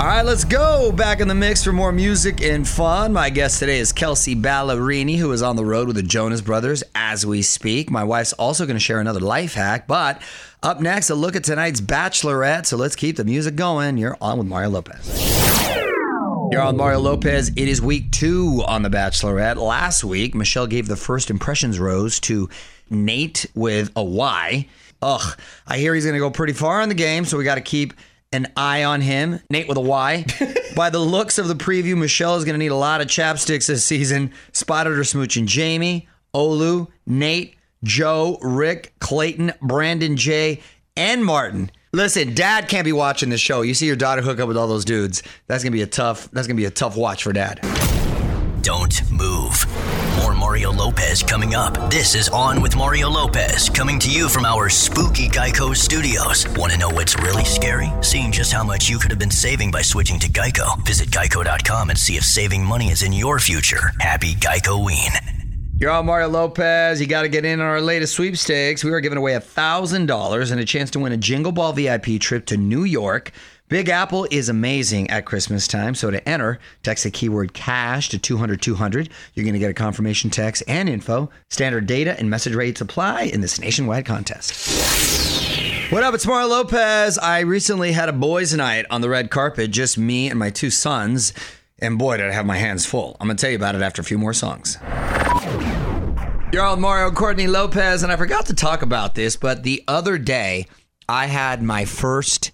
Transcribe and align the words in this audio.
All 0.00 0.06
right, 0.06 0.24
let's 0.24 0.44
go. 0.44 0.92
Back 0.92 1.18
in 1.18 1.26
the 1.26 1.34
mix 1.34 1.64
for 1.64 1.72
more 1.72 1.90
music 1.90 2.40
and 2.40 2.66
fun. 2.66 3.12
My 3.12 3.30
guest 3.30 3.58
today 3.58 3.80
is 3.80 3.92
Kelsea 3.92 4.36
Ballerini, 4.36 5.18
who 5.18 5.32
is 5.32 5.42
on 5.42 5.56
the 5.56 5.64
road 5.64 5.88
with 5.88 5.96
the 5.96 6.04
Jonas 6.04 6.40
Brothers 6.40 6.84
as 6.94 7.26
we 7.26 7.42
speak. 7.42 7.90
My 7.90 8.04
wife's 8.04 8.32
also 8.34 8.64
going 8.64 8.76
to 8.76 8.80
share 8.80 9.00
another 9.00 9.18
life 9.18 9.54
hack. 9.54 9.88
But 9.88 10.22
up 10.62 10.80
next, 10.80 11.10
a 11.10 11.16
look 11.16 11.34
at 11.34 11.42
tonight's 11.42 11.80
Bachelorette. 11.80 12.66
So 12.66 12.76
let's 12.76 12.94
keep 12.94 13.16
the 13.16 13.24
music 13.24 13.56
going. 13.56 13.98
You're 13.98 14.16
on 14.20 14.38
with 14.38 14.46
Mario 14.46 14.70
Lopez. 14.70 15.68
You're 16.52 16.62
on 16.62 16.76
Mario 16.76 17.00
Lopez. 17.00 17.48
It 17.48 17.66
is 17.66 17.82
week 17.82 18.12
two 18.12 18.62
on 18.68 18.82
The 18.82 18.90
Bachelorette. 18.90 19.56
Last 19.56 20.04
week, 20.04 20.32
Michelle 20.32 20.68
gave 20.68 20.86
the 20.86 20.94
first 20.94 21.28
impressions 21.28 21.80
rose 21.80 22.20
to 22.20 22.48
Nate 22.88 23.46
with 23.56 23.90
a 23.96 24.04
Y. 24.04 24.68
Ugh, 25.02 25.38
I 25.66 25.78
hear 25.78 25.92
he's 25.92 26.04
going 26.04 26.14
to 26.14 26.20
go 26.20 26.30
pretty 26.30 26.52
far 26.52 26.82
in 26.82 26.88
the 26.88 26.94
game, 26.94 27.24
so 27.24 27.36
we 27.36 27.42
got 27.42 27.56
to 27.56 27.60
keep 27.60 27.94
an 28.32 28.52
eye 28.56 28.84
on 28.84 29.00
him. 29.00 29.40
Nate 29.50 29.68
with 29.68 29.78
a 29.78 29.82
Y. 29.82 30.24
By 30.76 30.90
the 30.90 30.98
looks 30.98 31.38
of 31.38 31.48
the 31.48 31.54
preview, 31.54 31.96
Michelle 31.96 32.36
is 32.36 32.44
going 32.44 32.54
to 32.54 32.58
need 32.58 32.70
a 32.70 32.76
lot 32.76 33.00
of 33.00 33.06
chapsticks 33.08 33.66
this 33.66 33.84
season. 33.84 34.32
Spotted 34.52 34.94
her 34.94 35.02
smooching 35.02 35.46
Jamie, 35.46 36.08
Olu, 36.34 36.88
Nate, 37.06 37.56
Joe, 37.84 38.38
Rick, 38.42 38.94
Clayton, 39.00 39.52
Brandon 39.62 40.16
J, 40.16 40.60
and 40.96 41.24
Martin. 41.24 41.70
Listen, 41.92 42.34
dad 42.34 42.68
can't 42.68 42.84
be 42.84 42.92
watching 42.92 43.30
this 43.30 43.40
show. 43.40 43.62
You 43.62 43.72
see 43.72 43.86
your 43.86 43.96
daughter 43.96 44.20
hook 44.20 44.40
up 44.40 44.48
with 44.48 44.58
all 44.58 44.66
those 44.66 44.84
dudes. 44.84 45.22
That's 45.46 45.64
gonna 45.64 45.72
be 45.72 45.82
a 45.82 45.86
tough 45.86 46.30
that's 46.32 46.46
gonna 46.46 46.56
be 46.56 46.66
a 46.66 46.70
tough 46.70 46.96
watch 46.96 47.22
for 47.22 47.32
dad. 47.32 47.60
Don't 48.60 49.10
move. 49.10 49.64
More 50.18 50.34
Mario 50.58 50.72
Lopez 50.72 51.22
coming 51.22 51.54
up. 51.54 51.88
This 51.88 52.16
is 52.16 52.28
On 52.30 52.60
with 52.60 52.74
Mario 52.74 53.08
Lopez, 53.08 53.70
coming 53.70 54.00
to 54.00 54.10
you 54.10 54.28
from 54.28 54.44
our 54.44 54.68
spooky 54.68 55.28
Geico 55.28 55.72
studios. 55.72 56.48
Want 56.56 56.72
to 56.72 56.78
know 56.78 56.90
what's 56.90 57.16
really 57.16 57.44
scary? 57.44 57.92
Seeing 58.00 58.32
just 58.32 58.52
how 58.52 58.64
much 58.64 58.88
you 58.88 58.98
could 58.98 59.12
have 59.12 59.20
been 59.20 59.30
saving 59.30 59.70
by 59.70 59.82
switching 59.82 60.18
to 60.18 60.28
Geico. 60.28 60.84
Visit 60.84 61.10
geico.com 61.10 61.90
and 61.90 61.96
see 61.96 62.16
if 62.16 62.24
saving 62.24 62.64
money 62.64 62.88
is 62.88 63.04
in 63.04 63.12
your 63.12 63.38
future. 63.38 63.92
Happy 64.00 64.34
Geico 64.34 64.84
Ween. 64.84 65.12
You're 65.78 65.92
on 65.92 66.06
Mario 66.06 66.26
Lopez. 66.26 67.00
You 67.00 67.06
got 67.06 67.22
to 67.22 67.28
get 67.28 67.44
in 67.44 67.60
on 67.60 67.66
our 67.66 67.80
latest 67.80 68.14
sweepstakes. 68.14 68.82
We 68.82 68.90
are 68.90 69.00
giving 69.00 69.18
away 69.18 69.34
$1,000 69.34 70.50
and 70.50 70.60
a 70.60 70.64
chance 70.64 70.90
to 70.90 70.98
win 70.98 71.12
a 71.12 71.16
Jingle 71.16 71.52
Ball 71.52 71.72
VIP 71.72 72.18
trip 72.18 72.46
to 72.46 72.56
New 72.56 72.82
York. 72.82 73.30
Big 73.68 73.90
Apple 73.90 74.26
is 74.30 74.48
amazing 74.48 75.10
at 75.10 75.26
Christmas 75.26 75.68
time. 75.68 75.94
So 75.94 76.10
to 76.10 76.26
enter, 76.26 76.58
text 76.82 77.04
the 77.04 77.10
keyword 77.10 77.52
cash 77.52 78.08
to 78.08 78.18
200 78.18 78.62
200. 78.62 79.10
You're 79.34 79.44
going 79.44 79.52
to 79.52 79.58
get 79.58 79.70
a 79.70 79.74
confirmation 79.74 80.30
text 80.30 80.62
and 80.66 80.88
info. 80.88 81.28
Standard 81.50 81.86
data 81.86 82.18
and 82.18 82.30
message 82.30 82.54
rates 82.54 82.80
apply 82.80 83.24
in 83.24 83.42
this 83.42 83.60
nationwide 83.60 84.06
contest. 84.06 85.92
What 85.92 86.02
up? 86.02 86.14
It's 86.14 86.26
Mario 86.26 86.48
Lopez. 86.48 87.18
I 87.18 87.40
recently 87.40 87.92
had 87.92 88.08
a 88.08 88.12
boys' 88.14 88.54
night 88.54 88.86
on 88.90 89.02
the 89.02 89.10
red 89.10 89.30
carpet, 89.30 89.70
just 89.70 89.98
me 89.98 90.30
and 90.30 90.38
my 90.38 90.48
two 90.48 90.70
sons. 90.70 91.34
And 91.78 91.98
boy, 91.98 92.16
did 92.16 92.26
I 92.26 92.32
have 92.32 92.46
my 92.46 92.56
hands 92.56 92.86
full. 92.86 93.18
I'm 93.20 93.26
going 93.26 93.36
to 93.36 93.40
tell 93.40 93.50
you 93.50 93.56
about 93.56 93.74
it 93.74 93.82
after 93.82 94.00
a 94.00 94.04
few 94.04 94.18
more 94.18 94.32
songs. 94.32 94.78
You're 96.54 96.62
all 96.62 96.78
Mario 96.78 97.10
Courtney 97.10 97.46
Lopez, 97.46 98.02
and 98.02 98.10
I 98.10 98.16
forgot 98.16 98.46
to 98.46 98.54
talk 98.54 98.80
about 98.80 99.14
this, 99.14 99.36
but 99.36 99.62
the 99.62 99.84
other 99.86 100.16
day 100.16 100.66
I 101.06 101.26
had 101.26 101.62
my 101.62 101.84
first 101.84 102.50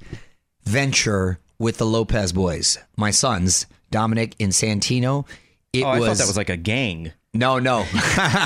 venture 0.65 1.39
with 1.59 1.79
the 1.79 1.87
Lopez 1.87 2.33
boys, 2.33 2.79
my 2.97 3.11
sons, 3.11 3.67
Dominic 3.91 4.35
and 4.41 4.53
Santino. 4.53 5.27
It 5.73 5.83
Oh, 5.85 5.89
I 5.89 5.99
was, 5.99 6.09
thought 6.09 6.17
that 6.19 6.27
was 6.27 6.37
like 6.37 6.51
a 6.51 6.57
gang. 6.57 7.13
no, 7.33 7.59
no. 7.59 7.85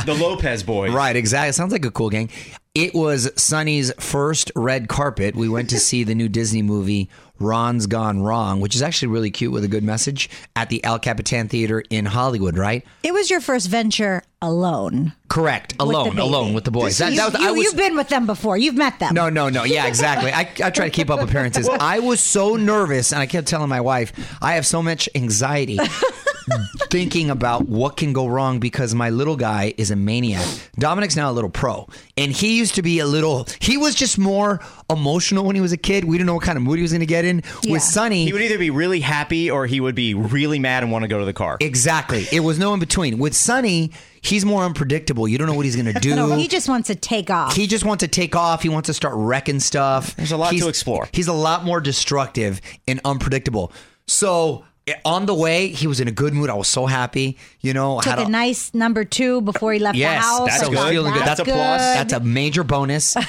The 0.06 0.16
Lopez 0.18 0.62
boys. 0.62 0.92
Right, 0.92 1.14
exactly. 1.16 1.52
Sounds 1.52 1.72
like 1.72 1.84
a 1.84 1.90
cool 1.90 2.10
gang. 2.10 2.30
It 2.78 2.94
was 2.94 3.28
Sonny's 3.34 3.92
first 3.98 4.52
red 4.54 4.88
carpet. 4.88 5.34
We 5.34 5.48
went 5.48 5.68
to 5.70 5.80
see 5.80 6.04
the 6.04 6.14
new 6.14 6.28
Disney 6.28 6.62
movie 6.62 7.10
Ron's 7.40 7.88
Gone 7.88 8.20
Wrong, 8.22 8.60
which 8.60 8.76
is 8.76 8.82
actually 8.82 9.08
really 9.08 9.32
cute 9.32 9.52
with 9.52 9.64
a 9.64 9.68
good 9.68 9.82
message 9.82 10.30
at 10.54 10.68
the 10.68 10.84
El 10.84 11.00
Capitan 11.00 11.48
Theater 11.48 11.82
in 11.90 12.04
Hollywood, 12.04 12.56
right? 12.56 12.84
It 13.02 13.12
was 13.12 13.30
your 13.30 13.40
first 13.40 13.68
venture 13.68 14.22
alone. 14.40 15.12
Correct. 15.28 15.74
Alone, 15.80 16.10
baby. 16.10 16.20
alone 16.20 16.54
with 16.54 16.64
the 16.64 16.70
boys. 16.70 16.98
That, 16.98 17.10
you, 17.10 17.16
that 17.16 17.32
was, 17.32 17.34
I 17.34 17.48
you, 17.48 17.54
was, 17.54 17.64
you've 17.64 17.76
been 17.76 17.96
with 17.96 18.08
them 18.08 18.26
before. 18.26 18.56
You've 18.56 18.76
met 18.76 19.00
them. 19.00 19.12
No, 19.12 19.28
no, 19.28 19.48
no. 19.48 19.64
Yeah, 19.64 19.86
exactly. 19.88 20.32
I, 20.32 20.42
I 20.64 20.70
try 20.70 20.84
to 20.84 20.90
keep 20.90 21.10
up 21.10 21.20
appearances. 21.20 21.68
I 21.68 21.98
was 21.98 22.20
so 22.20 22.54
nervous, 22.54 23.12
and 23.12 23.20
I 23.20 23.26
kept 23.26 23.48
telling 23.48 23.68
my 23.68 23.80
wife, 23.80 24.12
I 24.40 24.54
have 24.54 24.66
so 24.66 24.82
much 24.82 25.08
anxiety 25.16 25.78
thinking 26.90 27.30
about 27.30 27.68
what 27.68 27.96
can 27.96 28.12
go 28.12 28.26
wrong 28.26 28.58
because 28.60 28.94
my 28.94 29.10
little 29.10 29.36
guy 29.36 29.74
is 29.76 29.90
a 29.90 29.96
maniac. 29.96 30.46
Dominic's 30.78 31.16
now 31.16 31.30
a 31.30 31.32
little 31.32 31.50
pro, 31.50 31.86
and 32.16 32.32
he 32.32 32.56
used 32.58 32.74
to 32.76 32.82
be 32.82 32.98
a 32.98 33.06
little, 33.06 33.46
he 33.60 33.76
was 33.76 33.94
just 33.94 34.18
more 34.18 34.60
emotional 34.90 35.44
when 35.44 35.54
he 35.56 35.60
was 35.62 35.72
a 35.72 35.76
kid. 35.76 36.04
We 36.04 36.16
didn't 36.16 36.26
know 36.26 36.34
what 36.34 36.44
kind 36.44 36.56
of 36.56 36.62
mood 36.62 36.76
he 36.78 36.82
was 36.82 36.92
going 36.92 37.00
to 37.00 37.06
get 37.06 37.24
in. 37.24 37.42
Yeah. 37.62 37.72
With 37.72 37.82
Sonny, 37.82 38.24
He 38.24 38.32
would 38.32 38.42
either 38.42 38.58
be 38.58 38.70
really 38.70 39.00
happy 39.00 39.50
or 39.50 39.66
he 39.66 39.80
would 39.80 39.94
be 39.94 40.14
really 40.14 40.58
mad 40.58 40.82
and 40.82 40.92
want 40.92 41.02
to 41.02 41.08
go 41.08 41.18
to 41.18 41.24
the 41.24 41.32
car. 41.32 41.56
exactly. 41.60 42.26
It 42.32 42.40
was 42.40 42.58
no 42.58 42.74
in 42.74 42.80
between. 42.80 43.18
With 43.18 43.34
Sonny, 43.34 43.92
he's 44.20 44.44
more 44.44 44.62
unpredictable. 44.64 45.28
You 45.28 45.38
don't 45.38 45.46
know 45.46 45.54
what 45.54 45.64
he's 45.64 45.76
going 45.76 45.92
to 45.92 46.00
do. 46.00 46.14
No, 46.18 46.34
he 46.36 46.48
just 46.48 46.68
wants 46.68 46.88
to 46.88 46.94
take 46.96 47.30
off. 47.30 47.54
He 47.54 47.66
just 47.68 47.84
wants 47.84 48.02
to 48.02 48.08
take 48.08 48.34
off. 48.34 48.62
He 48.62 48.68
wants 48.68 48.86
to 48.88 48.94
start 48.94 49.14
wrecking 49.16 49.60
stuff. 49.60 50.16
There's 50.16 50.32
a 50.32 50.36
lot 50.36 50.52
to 50.52 50.68
explore. 50.68 51.08
He's 51.12 51.28
a 51.28 51.32
lot 51.32 51.64
more 51.64 51.80
destructive 51.80 52.60
and 52.88 53.00
unpredictable. 53.04 53.72
So 54.06 54.64
on 55.04 55.26
the 55.26 55.34
way, 55.34 55.68
he 55.68 55.86
was 55.86 56.00
in 56.00 56.08
a 56.08 56.12
good 56.12 56.34
mood. 56.34 56.50
I 56.50 56.54
was 56.54 56.68
so 56.68 56.86
happy. 56.86 57.36
You 57.60 57.72
know, 57.74 58.00
Took 58.00 58.18
had 58.18 58.26
a 58.26 58.30
nice 58.30 58.72
number 58.74 59.04
two 59.04 59.40
before 59.42 59.72
he 59.72 59.78
left 59.78 59.96
Yes, 59.96 60.22
the 60.24 60.28
house. 60.28 60.48
that's 60.48 60.62
I 60.62 60.66
good. 60.68 60.74
thought 60.76 60.90
Feeling 60.90 61.12
good. 61.14 61.22
That's 61.22 61.40
a 61.40 61.44
plus. 61.44 61.80
That's 61.80 62.12
a 62.12 62.20
major 62.20 62.64
bonus. 62.64 63.16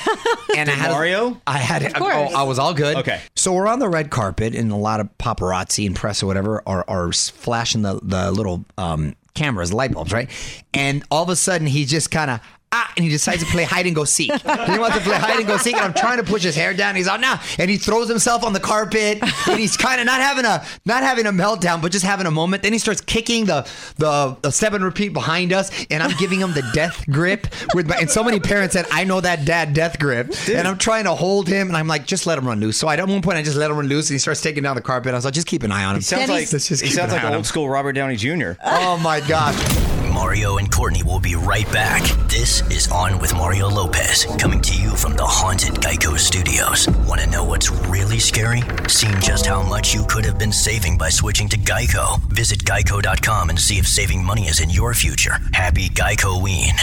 And 0.58 0.68
I 0.68 0.74
had 0.74 0.92
Mario? 0.92 1.40
I 1.46 1.60
had 1.60 1.84
it. 1.84 1.94
course. 1.94 2.14
Oh, 2.34 2.36
I 2.36 2.42
was 2.42 2.58
all 2.58 2.74
good. 2.74 2.98
Okay. 2.98 3.22
So 3.36 3.54
we're 3.54 3.68
on 3.68 3.78
the 3.78 3.88
red 3.88 4.10
carpet, 4.10 4.56
and 4.56 4.72
a 4.72 4.76
lot 4.76 5.00
of 5.00 5.08
paparazzi 5.20 5.86
and 5.86 5.96
press 5.96 6.24
or 6.24 6.26
whatever 6.26 6.64
are, 6.66 6.84
are 6.88 7.12
flashing 7.14 7.84
the 7.84 8.00
the 8.02 8.32
little 8.32 8.66
um, 8.78 9.16
cameras, 9.36 9.72
light 9.72 9.92
bulbs, 9.94 10.12
right? 10.12 10.28
And 10.74 11.04
all 11.12 11.22
of 11.24 11.30
a 11.30 11.36
sudden, 11.36 11.68
he 11.68 11.86
just 11.86 12.10
kind 12.10 12.32
of. 12.32 12.40
Ah, 12.72 12.94
and 12.96 13.04
he 13.04 13.10
decides 13.10 13.44
to 13.44 13.50
play 13.50 13.64
hide 13.64 13.88
and 13.88 13.96
go 13.96 14.04
seek. 14.06 14.32
he 14.32 14.78
wants 14.78 14.96
to 14.96 15.04
play 15.04 15.18
hide 15.18 15.40
and 15.40 15.48
go 15.48 15.58
seek, 15.58 15.74
and 15.76 15.84
I'm 15.84 15.94
trying 15.94 16.18
to 16.18 16.24
push 16.24 16.44
his 16.44 16.56
hair 16.56 16.72
down. 16.72 16.96
He's 16.96 17.08
out 17.08 17.20
now, 17.20 17.42
and 17.58 17.68
he 17.68 17.78
throws 17.78 18.08
himself 18.08 18.44
on 18.44 18.54
the 18.54 18.60
carpet, 18.60 19.18
and 19.48 19.60
he's 19.60 19.76
kind 19.76 20.00
of 20.00 20.06
not 20.06 20.22
having 20.22 20.46
a 20.46 20.64
not 20.86 21.02
having 21.02 21.26
a 21.26 21.32
meltdown, 21.32 21.82
but 21.82 21.92
just 21.92 22.06
having 22.06 22.28
a 22.28 22.32
moment. 22.32 22.62
Then 22.62 22.72
he 22.72 22.78
starts 22.78 23.02
kicking 23.02 23.46
the 23.46 23.68
the, 23.98 24.38
the 24.44 24.52
step 24.52 24.74
and 24.74 24.84
repeat 24.84 25.14
behind 25.14 25.52
us, 25.52 25.72
and 25.90 26.04
I'm 26.04 26.16
giving 26.20 26.40
him 26.40 26.54
the 26.54 26.62
death 26.74 27.04
grip 27.10 27.48
with 27.74 27.88
my. 27.88 27.96
And 27.98 28.08
so 28.10 28.24
many 28.24 28.40
parents 28.40 28.74
said, 28.74 28.86
"I 28.92 29.04
know 29.04 29.20
that 29.20 29.46
dad 29.46 29.74
death 29.74 29.98
grip," 29.98 30.32
and 30.48 30.68
I'm 30.68 30.78
trying 30.78 31.06
to 31.06 31.16
hold 31.16 31.48
him, 31.48 31.70
and 31.70 31.76
I'm 31.78 31.88
like, 31.88 32.06
"Just 32.06 32.28
let 32.28 32.38
him 32.38 32.46
run 32.48 32.60
loose." 32.60 32.78
So 32.78 32.88
I, 32.88 32.98
at 32.98 33.08
one 33.08 33.24
point, 33.24 33.38
I 33.40 33.42
just 33.42 33.58
let 33.58 33.72
him 33.72 33.78
run 33.78 33.88
loose, 33.88 34.10
and 34.12 34.14
he 34.16 34.20
starts 34.20 34.42
taking 34.42 34.62
down 34.62 34.76
the 34.76 34.82
carpet. 34.84 35.12
I 35.14 35.18
was 35.18 35.26
like, 35.26 35.34
"Just 35.34 35.48
keep 35.48 35.64
an 35.64 35.72
eye 35.72 35.86
on 35.86 35.96
him." 35.96 36.02
He 36.02 36.04
sounds 36.04 36.28
Then 36.28 36.30
like 36.38 36.50
just 36.50 36.70
he 36.70 36.76
sounds 36.76 36.98
an 37.12 37.18
like 37.18 37.24
eye 37.24 37.28
on 37.28 37.34
him. 37.34 37.38
old 37.38 37.48
school 37.48 37.68
Robert 37.68 37.94
Downey 37.94 38.16
Jr. 38.16 38.52
Oh 38.64 39.00
my 39.00 39.22
gosh. 39.22 39.89
Mario 40.20 40.58
and 40.58 40.70
Courtney 40.70 41.02
will 41.02 41.22
be 41.22 41.36
right 41.36 41.72
back. 41.72 42.04
This 42.28 42.62
is 42.70 42.92
On 42.92 43.20
with 43.20 43.34
Mario 43.34 43.70
Lopez, 43.70 44.26
coming 44.38 44.60
to 44.60 44.76
you 44.76 44.90
from 44.98 45.16
the 45.16 45.26
haunted 45.26 45.76
Geico 45.76 46.20
Studios. 46.20 46.90
Want 47.08 47.22
to 47.22 47.30
know 47.30 47.46
what's 47.46 47.72
really 47.72 48.20
scary? 48.20 48.62
Seeing 48.90 49.18
just 49.22 49.46
how 49.46 49.64
much 49.64 49.94
you 49.94 50.04
could 50.10 50.26
have 50.26 50.38
been 50.38 50.52
saving 50.52 50.98
by 50.98 51.08
switching 51.08 51.48
to 51.48 51.58
Geico. 51.58 52.20
Visit 52.34 52.66
geico.com 52.66 53.50
and 53.50 53.58
see 53.58 53.78
if 53.78 53.88
saving 53.88 54.22
money 54.22 54.48
is 54.50 54.60
in 54.60 54.70
your 54.70 54.94
future. 54.94 55.38
Happy 55.54 55.88
Geico 55.88 56.44
Ween. 56.44 56.76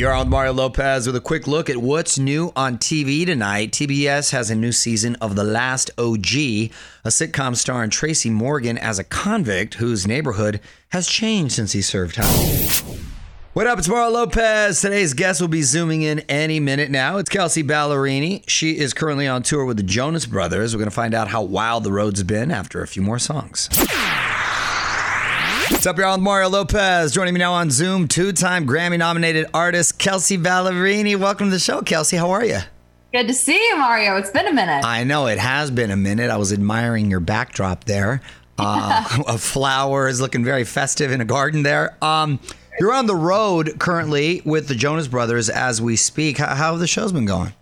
You're 0.00 0.14
on 0.14 0.30
Mario 0.30 0.54
Lopez 0.54 1.06
with 1.06 1.14
a 1.14 1.20
quick 1.20 1.46
look 1.46 1.68
at 1.68 1.76
what's 1.76 2.18
new 2.18 2.54
on 2.56 2.78
TV 2.78 3.26
tonight. 3.26 3.70
TBS 3.72 4.30
has 4.30 4.48
a 4.48 4.54
new 4.54 4.72
season 4.72 5.14
of 5.16 5.36
The 5.36 5.44
Last 5.44 5.90
OG, 5.98 6.24
a 7.04 7.08
sitcom 7.08 7.54
starring 7.54 7.90
Tracy 7.90 8.30
Morgan 8.30 8.78
as 8.78 8.98
a 8.98 9.04
convict 9.04 9.74
whose 9.74 10.06
neighborhood 10.06 10.58
has 10.88 11.06
changed 11.06 11.52
since 11.52 11.72
he 11.72 11.82
served 11.82 12.14
time. 12.14 12.32
What 13.52 13.66
up? 13.66 13.78
It's 13.78 13.88
Mario 13.88 14.08
Lopez. 14.08 14.80
Today's 14.80 15.12
guest 15.12 15.38
will 15.38 15.48
be 15.48 15.60
zooming 15.60 16.00
in 16.00 16.20
any 16.30 16.60
minute 16.60 16.90
now. 16.90 17.18
It's 17.18 17.28
Kelsea 17.28 17.62
Ballerini. 17.62 18.42
She 18.48 18.78
is 18.78 18.94
currently 18.94 19.26
on 19.26 19.42
tour 19.42 19.66
with 19.66 19.76
the 19.76 19.82
Jonas 19.82 20.24
Brothers. 20.24 20.74
We're 20.74 20.78
going 20.78 20.88
to 20.88 20.96
find 20.96 21.12
out 21.12 21.28
how 21.28 21.42
wild 21.42 21.84
the 21.84 21.92
road's 21.92 22.22
been 22.22 22.50
after 22.50 22.80
a 22.80 22.86
few 22.86 23.02
more 23.02 23.18
songs. 23.18 23.68
What's 25.70 25.86
up, 25.86 25.98
y'all? 25.98 26.18
Mario 26.18 26.48
Lopez. 26.50 27.12
Joining 27.12 27.32
me 27.32 27.38
now 27.38 27.54
on 27.54 27.70
Zoom, 27.70 28.06
two 28.06 28.32
time 28.32 28.66
Grammy 28.66 28.98
nominated 28.98 29.46
artist 29.54 29.98
Kelsea 29.98 30.36
Ballerini. 30.36 31.16
Welcome 31.16 31.46
to 31.46 31.52
the 31.52 31.58
show, 31.58 31.80
Kelsea. 31.80 32.18
How 32.18 32.32
are 32.32 32.44
you? 32.44 32.58
Good 33.12 33.28
to 33.28 33.32
see 33.32 33.56
you, 33.68 33.78
Mario. 33.78 34.16
It's 34.16 34.30
been 34.30 34.46
a 34.46 34.52
minute. 34.52 34.84
I 34.84 35.04
know 35.04 35.26
it 35.26 35.38
has 35.38 35.70
been 35.70 35.90
a 35.90 35.96
minute. 35.96 36.28
I 36.30 36.36
was 36.36 36.52
admiring 36.52 37.10
your 37.10 37.20
backdrop 37.20 37.84
there. 37.84 38.20
Uh, 38.58 39.04
flower 39.38 40.08
is 40.08 40.20
looking 40.20 40.44
very 40.44 40.64
festive 40.64 41.12
in 41.12 41.22
a 41.22 41.24
garden 41.24 41.62
there. 41.62 41.96
Um, 42.02 42.40
you're 42.78 42.92
on 42.92 43.06
the 43.06 43.16
road 43.16 43.76
currently 43.78 44.42
with 44.44 44.68
the 44.68 44.74
Jonas 44.74 45.08
Brothers 45.08 45.48
as 45.48 45.80
we 45.80 45.96
speak. 45.96 46.38
How, 46.38 46.54
how 46.54 46.70
have 46.72 46.80
the 46.80 46.86
shows 46.86 47.12
been 47.12 47.26
going? 47.26 47.54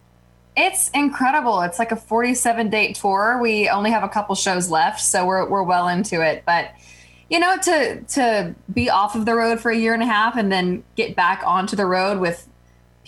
It's 0.56 0.88
incredible. 0.90 1.60
It's 1.60 1.78
like 1.78 1.92
a 1.92 1.96
47 1.96 2.68
date 2.68 2.96
tour. 2.96 3.38
We 3.40 3.68
only 3.68 3.90
have 3.92 4.02
a 4.02 4.08
couple 4.08 4.34
shows 4.34 4.70
left, 4.70 5.00
so 5.00 5.24
we're 5.24 5.48
we're 5.48 5.62
well 5.62 5.86
into 5.86 6.20
it. 6.20 6.42
But 6.44 6.72
you 7.30 7.38
know, 7.38 7.56
to 7.58 8.00
to 8.02 8.54
be 8.72 8.88
off 8.90 9.14
of 9.14 9.26
the 9.26 9.34
road 9.34 9.60
for 9.60 9.70
a 9.70 9.76
year 9.76 9.94
and 9.94 10.02
a 10.02 10.06
half 10.06 10.36
and 10.36 10.50
then 10.50 10.82
get 10.96 11.14
back 11.14 11.42
onto 11.44 11.76
the 11.76 11.86
road 11.86 12.18
with 12.18 12.48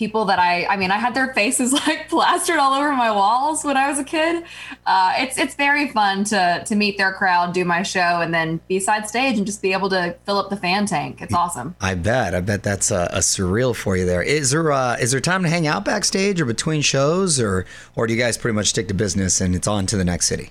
people 0.01 0.25
that 0.25 0.39
I 0.39 0.65
I 0.65 0.77
mean 0.77 0.89
I 0.89 0.97
had 0.97 1.13
their 1.13 1.31
faces 1.33 1.71
like 1.87 2.09
plastered 2.09 2.57
all 2.57 2.73
over 2.73 2.91
my 2.91 3.11
walls 3.11 3.63
when 3.63 3.77
I 3.77 3.87
was 3.87 3.99
a 3.99 4.03
kid. 4.03 4.43
Uh, 4.85 5.13
it's 5.17 5.37
it's 5.37 5.53
very 5.53 5.89
fun 5.89 6.23
to 6.25 6.63
to 6.65 6.75
meet 6.75 6.97
their 6.97 7.13
crowd, 7.13 7.53
do 7.53 7.63
my 7.63 7.83
show, 7.83 7.99
and 8.21 8.33
then 8.33 8.59
be 8.67 8.79
side 8.79 9.07
stage 9.07 9.37
and 9.37 9.45
just 9.45 9.61
be 9.61 9.73
able 9.73 9.89
to 9.89 10.15
fill 10.25 10.39
up 10.39 10.49
the 10.49 10.57
fan 10.57 10.87
tank. 10.87 11.21
It's 11.21 11.33
awesome. 11.33 11.75
I 11.79 11.93
bet. 11.93 12.33
I 12.33 12.41
bet 12.41 12.63
that's 12.63 12.89
a, 12.89 13.09
a 13.13 13.19
surreal 13.19 13.75
for 13.75 13.95
you 13.95 14.07
there. 14.07 14.23
Is 14.23 14.49
there 14.49 14.71
uh, 14.71 14.97
is 14.97 15.11
there 15.11 15.21
time 15.21 15.43
to 15.43 15.49
hang 15.49 15.67
out 15.67 15.85
backstage 15.85 16.41
or 16.41 16.45
between 16.45 16.81
shows, 16.81 17.39
or 17.39 17.65
or 17.95 18.07
do 18.07 18.13
you 18.13 18.19
guys 18.19 18.39
pretty 18.39 18.55
much 18.55 18.69
stick 18.69 18.87
to 18.87 18.95
business 18.95 19.39
and 19.39 19.53
it's 19.53 19.67
on 19.67 19.85
to 19.85 19.97
the 19.97 20.05
next 20.05 20.27
city? 20.27 20.49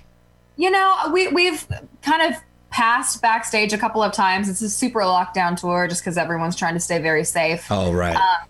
You 0.57 0.71
know, 0.71 1.11
we 1.13 1.27
we've 1.27 1.67
kind 2.03 2.23
of 2.23 2.41
passed 2.71 3.21
backstage 3.21 3.73
a 3.73 3.79
couple 3.79 4.03
of 4.03 4.13
times. 4.13 4.49
It's 4.49 4.63
a 4.63 4.71
super 4.71 5.01
lockdown 5.01 5.61
tour 5.61 5.89
just 5.89 6.03
because 6.03 6.17
everyone's 6.17 6.57
trying 6.57 6.75
to 6.75 6.81
stay 6.81 6.99
very 6.99 7.25
safe. 7.25 7.67
Oh 7.71 7.93
right. 7.93 8.17
Uh, 8.17 8.47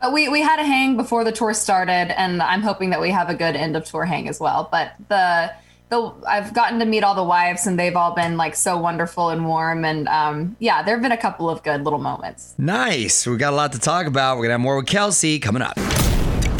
but 0.00 0.12
we, 0.12 0.28
we 0.28 0.40
had 0.40 0.58
a 0.58 0.64
hang 0.64 0.96
before 0.96 1.24
the 1.24 1.32
tour 1.32 1.52
started, 1.52 2.18
and 2.18 2.42
I'm 2.42 2.62
hoping 2.62 2.90
that 2.90 3.00
we 3.00 3.10
have 3.10 3.28
a 3.28 3.34
good 3.34 3.54
end 3.54 3.76
of 3.76 3.84
tour 3.84 4.06
hang 4.06 4.28
as 4.28 4.40
well. 4.40 4.68
But 4.70 4.94
the 5.08 5.52
the 5.90 6.12
I've 6.26 6.54
gotten 6.54 6.78
to 6.78 6.86
meet 6.86 7.04
all 7.04 7.14
the 7.14 7.24
wives, 7.24 7.66
and 7.66 7.78
they've 7.78 7.96
all 7.96 8.14
been 8.14 8.36
like 8.36 8.54
so 8.54 8.78
wonderful 8.78 9.28
and 9.28 9.46
warm. 9.46 9.84
And 9.84 10.08
um, 10.08 10.56
yeah, 10.58 10.82
there 10.82 10.94
have 10.94 11.02
been 11.02 11.12
a 11.12 11.18
couple 11.18 11.50
of 11.50 11.62
good 11.62 11.84
little 11.84 11.98
moments. 11.98 12.54
Nice. 12.56 13.26
We 13.26 13.36
got 13.36 13.52
a 13.52 13.56
lot 13.56 13.72
to 13.72 13.78
talk 13.78 14.06
about. 14.06 14.36
We're 14.36 14.44
gonna 14.44 14.54
have 14.54 14.60
more 14.60 14.76
with 14.76 14.86
Kelsea 14.86 15.38
coming 15.38 15.62
up. 15.62 15.76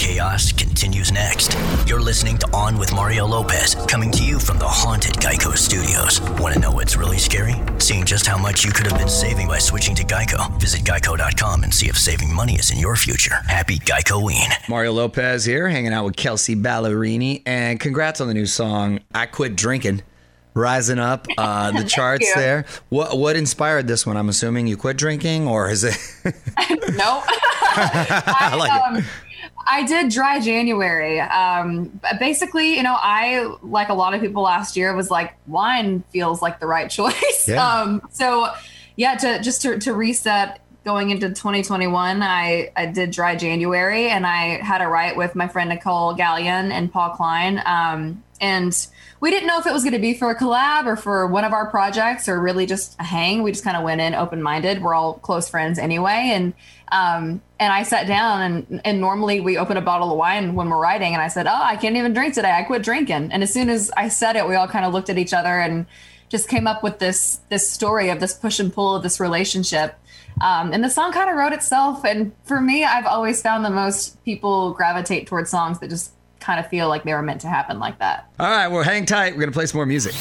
The 0.01 0.07
chaos 0.07 0.51
continues 0.51 1.13
next. 1.13 1.55
You're 1.87 2.01
listening 2.01 2.39
to 2.39 2.51
On 2.57 2.79
with 2.79 2.91
Mario 2.91 3.27
Lopez, 3.27 3.75
coming 3.87 4.11
to 4.13 4.25
you 4.25 4.39
from 4.39 4.59
the 4.59 4.67
haunted 4.67 5.13
Geico 5.17 5.55
Studios. 5.55 6.23
Want 6.41 6.55
to 6.55 6.59
know 6.59 6.71
what's 6.73 6.97
really 6.97 7.19
scary? 7.19 7.55
Seeing 7.77 8.07
just 8.07 8.27
how 8.27 8.39
much 8.39 8.65
you 8.65 8.73
could 8.73 8.87
have 8.87 8.99
been 8.99 9.11
saving 9.11 9.47
by 9.47 9.59
switching 9.59 9.95
to 9.97 10.03
Geico. 10.03 10.59
Visit 10.59 10.85
geico.com 10.85 11.65
and 11.65 11.75
see 11.75 11.91
if 11.91 11.99
saving 11.99 12.35
money 12.35 12.55
is 12.55 12.71
in 12.71 12.79
your 12.79 12.97
future. 12.97 13.35
Happy 13.47 13.79
Geico-ween. 13.79 14.49
Mario 14.71 14.93
Lopez 14.93 15.45
here, 15.45 15.69
hanging 15.69 15.93
out 15.93 16.07
with 16.07 16.17
Kelsea 16.17 16.57
Ballerini, 16.57 17.43
and 17.45 17.79
congrats 17.79 18.23
on 18.23 18.29
the 18.29 18.35
new 18.35 18.47
song 18.47 19.01
"I 19.15 19.27
Quit 19.27 19.55
Drinking." 19.55 20.01
Rising 20.55 20.99
up 20.99 21.27
uh, 21.39 21.71
the 21.79 21.85
charts 21.85 22.27
you. 22.27 22.35
there. 22.37 22.65
What 22.89 23.19
what 23.19 23.37
inspired 23.37 23.87
this 23.87 24.07
one? 24.07 24.17
I'm 24.17 24.31
assuming 24.31 24.67
you 24.67 24.79
quit 24.79 24.97
drinking, 24.97 25.47
or 25.47 25.69
is 25.71 25.85
it? 25.85 25.97
No. 26.91 27.23
I, 27.73 28.57
like 28.59 29.05
it. 29.05 29.05
I 29.67 29.85
did 29.85 30.11
dry 30.11 30.41
January. 30.41 31.21
Um, 31.21 32.01
basically, 32.19 32.77
you 32.77 32.83
know, 32.83 32.97
I 32.99 33.55
like 33.63 33.89
a 33.89 33.95
lot 33.95 34.15
of 34.15 34.21
people 34.21 34.43
last 34.43 34.77
year 34.77 34.95
was 34.95 35.11
like 35.11 35.35
wine 35.47 36.03
feels 36.11 36.43
like 36.43 36.61
the 36.61 36.67
right 36.67 36.91
choice. 36.91 37.49
Yeah. 37.49 37.67
Um, 37.67 38.03
so 38.11 38.49
yeah, 38.97 39.17
to 39.17 39.41
just 39.41 39.63
to, 39.63 39.79
to 39.79 39.95
reset 39.95 40.61
going 40.85 41.11
into 41.11 41.29
2021, 41.29 42.23
I, 42.23 42.73
I 42.77 42.87
did 42.87 43.11
dry 43.11 43.37
January 43.37 44.09
and 44.09 44.27
I 44.27 44.63
had 44.63 44.81
a 44.81 44.89
write 44.89 45.17
with 45.17 45.35
my 45.35 45.47
friend 45.47 45.69
Nicole 45.69 46.15
Galyon 46.15 46.71
and 46.71 46.93
Paul 46.93 47.11
Klein. 47.11 47.63
Um, 47.67 48.23
and 48.41 48.75
we 49.21 49.31
didn't 49.31 49.47
know 49.47 49.59
if 49.59 49.67
it 49.67 49.73
was 49.73 49.83
going 49.83 49.93
to 49.93 50.01
be 50.01 50.15
for 50.15 50.31
a 50.31 50.35
collab 50.35 50.87
or 50.87 50.97
for 50.97 51.27
one 51.27 51.45
of 51.45 51.53
our 51.53 51.67
projects 51.67 52.27
or 52.27 52.41
really 52.41 52.65
just 52.65 52.97
a 52.99 53.05
hang. 53.05 53.43
We 53.43 53.53
just 53.53 53.63
kind 53.63 53.77
of 53.77 53.85
went 53.85 54.01
in 54.01 54.15
open 54.15 54.43
minded. 54.43 54.83
We're 54.83 54.95
all 54.95 55.15
close 55.15 55.49
friends 55.49 55.79
anyway. 55.79 56.31
And 56.33 56.55
um, 56.91 57.43
and 57.61 57.73
I 57.73 57.83
sat 57.83 58.07
down 58.07 58.41
and 58.41 58.81
and 58.85 59.01
normally 59.01 59.41
we 59.41 59.59
open 59.59 59.77
a 59.77 59.83
bottle 59.83 60.11
of 60.11 60.17
wine 60.17 60.55
when 60.55 60.71
we're 60.71 60.81
writing. 60.81 61.13
And 61.13 61.23
I 61.23 61.29
said, 61.29 61.47
Oh, 61.47 61.63
I 61.63 61.77
can't 61.77 61.97
even 61.97 62.15
drink 62.15 62.35
today. 62.35 62.51
I 62.51 62.63
quit 62.63 62.83
drinking. 62.83 63.31
And 63.31 63.43
as 63.43 63.53
soon 63.53 63.69
as 63.69 63.91
I 63.97 64.09
said 64.09 64.37
it, 64.37 64.49
we 64.49 64.55
all 64.55 64.69
kind 64.69 64.87
of 64.87 64.95
looked 64.95 65.11
at 65.11 65.19
each 65.19 65.35
other 65.35 65.61
and 65.61 65.87
just 66.31 66.49
came 66.49 66.67
up 66.67 66.83
with 66.83 66.99
this 66.99 67.41
this 67.51 67.71
story 67.71 68.09
of 68.09 68.21
this 68.21 68.33
push 68.33 68.59
and 68.59 68.73
pull 68.73 68.95
of 68.97 69.03
this 69.03 69.21
relationship. 69.21 69.99
Um, 70.41 70.73
and 70.73 70.83
the 70.83 70.89
song 70.89 71.13
kind 71.13 71.29
of 71.29 71.37
wrote 71.37 71.53
itself. 71.53 72.05
And 72.07 72.33
for 72.45 72.61
me, 72.61 72.85
I've 72.85 73.05
always 73.05 73.43
found 73.43 73.65
the 73.65 73.71
most 73.71 74.25
people 74.25 74.73
gravitate 74.73 75.27
towards 75.27 75.51
songs 75.51 75.79
that 75.81 75.91
just 75.91 76.13
kind 76.41 76.59
of 76.59 76.69
feel 76.69 76.89
like 76.89 77.05
they 77.05 77.13
were 77.13 77.23
meant 77.23 77.41
to 77.43 77.49
happen 77.49 77.79
like 77.79 77.99
that. 77.99 78.31
All 78.39 78.51
right, 78.51 78.69
well, 78.69 78.83
hang 78.83 79.07
tight. 79.07 79.35
We're 79.35 79.41
gonna 79.41 79.53
play 79.53 79.67
some 79.67 79.79
more 79.79 79.87
music. 79.87 80.15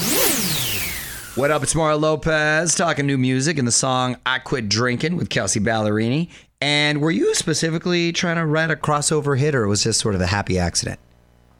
What 1.35 1.51
up? 1.51 1.63
It's 1.63 1.73
Mario 1.73 1.97
Lopez 1.97 2.75
talking 2.75 3.05
new 3.05 3.17
music 3.17 3.57
in 3.57 3.65
the 3.65 3.71
song 3.71 4.17
"I 4.25 4.39
Quit 4.39 4.67
Drinking" 4.67 5.15
with 5.15 5.29
Kelsea 5.29 5.59
Ballerini. 5.59 6.29
And 6.61 7.01
were 7.01 7.11
you 7.11 7.33
specifically 7.35 8.11
trying 8.11 8.35
to 8.35 8.45
write 8.45 8.69
a 8.69 8.75
crossover 8.75 9.37
hit, 9.37 9.55
or 9.55 9.67
was 9.67 9.83
this 9.83 9.97
sort 9.97 10.15
of 10.15 10.21
a 10.21 10.27
happy 10.27 10.59
accident? 10.59 10.99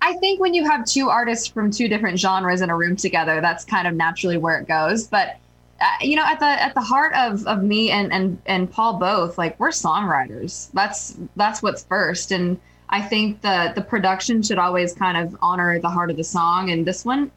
I 0.02 0.14
think 0.16 0.40
when 0.40 0.54
you 0.54 0.70
have 0.70 0.86
two 0.86 1.10
artists 1.10 1.48
from 1.48 1.72
two 1.72 1.88
different 1.88 2.20
genres 2.20 2.62
in 2.62 2.70
a 2.70 2.76
room 2.76 2.96
together, 2.96 3.42
that's 3.42 3.64
kind 3.64 3.88
of 3.88 3.94
naturally 3.94 4.38
where 4.38 4.60
it 4.60 4.68
goes. 4.68 5.08
But 5.08 5.38
uh, 5.82 5.86
you 6.02 6.16
know, 6.16 6.26
at 6.26 6.40
the 6.40 6.46
at 6.46 6.74
the 6.74 6.82
heart 6.82 7.14
of 7.14 7.46
of 7.48 7.64
me 7.64 7.92
and 7.92 8.12
and 8.12 8.42
and 8.46 8.70
Paul 8.70 8.98
both, 8.98 9.38
like 9.38 9.58
we're 9.60 9.70
songwriters. 9.70 10.70
That's 10.74 11.18
that's 11.36 11.62
what's 11.62 11.84
first. 11.86 12.32
And 12.32 12.60
I 12.90 13.02
think 13.02 13.42
the 13.42 13.72
the 13.76 13.82
production 13.82 14.42
should 14.42 14.58
always 14.58 14.94
kind 14.94 15.18
of 15.18 15.38
honor 15.42 15.80
the 15.80 15.90
heart 15.90 16.10
of 16.10 16.18
the 16.18 16.24
song. 16.24 16.72
And 16.72 16.86
this 16.86 17.06
one, 17.06 17.32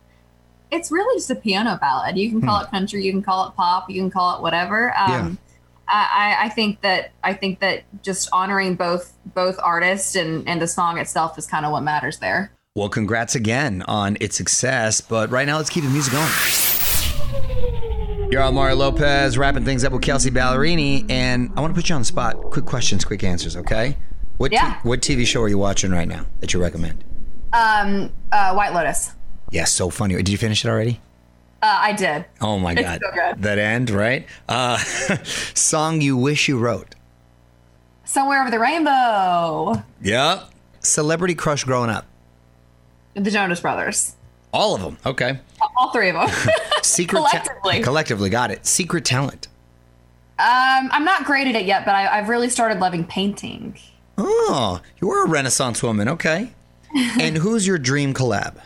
it's 0.71 0.91
really 0.91 1.17
just 1.19 1.31
a 1.31 1.35
piano 1.35 1.79
ballad. 1.81 2.17
You 2.17 2.31
can 2.31 2.41
call 2.41 2.63
it 2.63 2.71
country, 2.71 3.05
you 3.05 3.13
can 3.13 3.23
call 3.23 3.49
it 3.49 3.55
pop, 3.55 3.91
you 3.91 4.01
can 4.01 4.11
call 4.11 4.37
it 4.37 4.43
whatever. 4.43 4.97
Um, 4.97 5.39
I, 5.89 6.37
I 6.41 6.49
think 6.49 6.81
that 6.81 7.13
I 7.23 7.35
think 7.35 7.61
that 7.61 7.85
just 8.03 8.29
honoring 8.33 8.77
both 8.77 9.13
both 9.35 9.59
artists 9.63 10.17
and 10.17 10.49
and 10.49 10.61
the 10.63 10.67
song 10.67 10.99
itself 10.99 11.37
is 11.37 11.47
kind 11.47 11.67
of 11.67 11.73
what 11.73 11.83
matters 11.83 12.19
there. 12.19 12.51
Well, 12.75 12.89
congrats 12.89 13.35
again 13.35 13.83
on 13.83 14.17
its 14.21 14.35
success. 14.35 15.03
But 15.03 15.31
right 15.31 15.47
now, 15.47 15.59
let's 15.59 15.69
keep 15.69 15.85
the 15.85 15.91
music 15.91 16.15
going. 16.15 16.31
You're 18.33 18.41
on 18.41 18.55
Mario 18.55 18.77
Lopez, 18.77 19.37
wrapping 19.37 19.67
things 19.67 19.85
up 19.85 19.93
with 19.93 20.01
Kelsea 20.01 20.31
Ballerini, 20.31 21.05
and 21.11 21.53
I 21.55 21.61
want 21.61 21.75
to 21.75 21.79
put 21.79 21.91
you 21.91 21.95
on 21.95 22.01
the 22.01 22.07
spot. 22.07 22.41
Quick 22.51 22.65
questions, 22.65 23.05
quick 23.05 23.23
answers, 23.25 23.59
okay? 23.59 23.99
What 24.39 24.53
Yeah. 24.53 24.79
what 24.83 25.01
TV 25.01 25.25
show 25.27 25.43
are 25.43 25.49
you 25.49 25.59
watching 25.59 25.91
right 25.91 26.09
now 26.09 26.27
that 26.41 26.53
you 26.53 26.61
recommend? 26.61 27.05
Um, 27.53 28.13
uh, 28.33 28.55
White 28.55 28.73
Lotus. 28.73 29.13
Yes, 29.51 29.71
so 29.73 29.91
funny. 29.91 30.15
Did 30.17 30.29
you 30.31 30.39
finish 30.39 30.65
it 30.65 30.69
already? 30.69 31.01
Uh, 31.63 31.79
I 31.81 31.93
did. 31.93 32.25
Oh 32.41 32.59
my 32.59 32.73
It's 32.73 32.81
god, 32.83 33.01
so 33.05 33.35
that 33.39 33.59
end, 33.59 33.91
right? 33.91 34.27
Uh, 34.49 34.79
song 35.55 36.01
you 36.01 36.17
wish 36.17 36.49
you 36.49 36.59
wrote. 36.59 36.95
Somewhere 38.05 38.41
over 38.43 38.51
the 38.51 38.59
rainbow. 38.59 39.83
Yep. 40.03 40.49
Celebrity 40.81 41.35
crush 41.35 41.63
growing 41.65 41.89
up. 41.91 42.07
The 43.15 43.31
Jonas 43.31 43.61
Brothers. 43.61 44.17
All 44.53 44.75
of 44.75 44.81
them. 44.83 44.99
Okay. 45.07 45.39
All 45.77 45.93
three 45.93 46.09
of 46.11 46.15
them. 46.17 46.29
Secret 46.83 47.19
ta- 47.21 47.29
Collectively. 47.31 47.81
collectively, 47.83 48.29
got 48.31 48.51
it. 48.51 48.67
Secret 48.67 49.05
talent. 49.05 49.47
um, 50.39 50.89
I'm 50.91 51.05
not 51.05 51.25
great 51.25 51.47
at 51.47 51.55
it 51.55 51.65
yet, 51.67 51.85
but 51.85 51.95
I, 51.95 52.19
I've 52.19 52.29
really 52.29 52.49
started 52.49 52.81
loving 52.81 53.05
painting. 53.05 53.79
Oh, 54.19 54.81
you 55.01 55.09
were 55.09 55.25
a 55.25 55.29
Renaissance 55.29 55.83
woman. 55.83 56.09
Okay. 56.09 56.53
and 57.21 57.39
who's 57.39 57.67
your 57.67 57.79
dream 57.79 58.13
collab? 58.13 58.57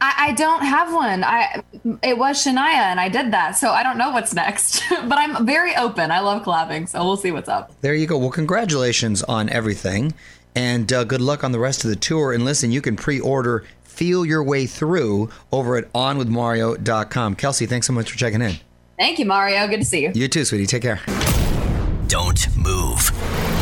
I, 0.00 0.28
I 0.28 0.32
don't 0.32 0.62
have 0.62 0.92
one. 0.92 1.24
I 1.24 1.62
it 2.02 2.18
was 2.18 2.44
Shania, 2.44 2.90
and 2.90 3.00
I 3.00 3.08
did 3.08 3.32
that, 3.32 3.52
so 3.52 3.70
I 3.70 3.82
don't 3.82 3.96
know 3.96 4.10
what's 4.10 4.34
next. 4.34 4.82
but 4.90 5.18
I'm 5.18 5.46
very 5.46 5.74
open. 5.76 6.10
I 6.10 6.20
love 6.20 6.42
collabing, 6.42 6.88
so 6.88 7.02
we'll 7.04 7.16
see 7.16 7.30
what's 7.30 7.48
up. 7.48 7.72
There 7.80 7.94
you 7.94 8.06
go. 8.06 8.18
Well, 8.18 8.30
congratulations 8.30 9.22
on 9.22 9.48
everything, 9.48 10.12
and 10.54 10.92
uh, 10.92 11.04
good 11.04 11.20
luck 11.20 11.44
on 11.44 11.52
the 11.52 11.58
rest 11.58 11.84
of 11.84 11.90
the 11.90 11.96
tour. 11.96 12.32
And 12.32 12.44
listen, 12.44 12.70
you 12.70 12.82
can 12.82 12.96
pre-order 12.96 13.64
"Feel 13.82 14.26
Your 14.26 14.42
Way 14.42 14.66
Through" 14.66 15.30
over 15.52 15.76
at 15.76 15.90
onwithmario.com. 15.92 17.36
Kelsea, 17.36 17.66
thanks 17.66 17.86
so 17.86 17.92
much 17.92 18.10
for 18.10 18.18
checking 18.18 18.42
in. 18.42 18.56
Thank 18.98 19.18
you, 19.18 19.26
Mario. 19.26 19.66
Good 19.68 19.80
to 19.80 19.86
see 19.86 20.02
you. 20.02 20.12
You 20.14 20.28
too, 20.28 20.44
sweetie. 20.44 20.66
Take 20.66 20.82
care. 20.82 21.00
Don't 22.08 22.56
move. 22.56 23.12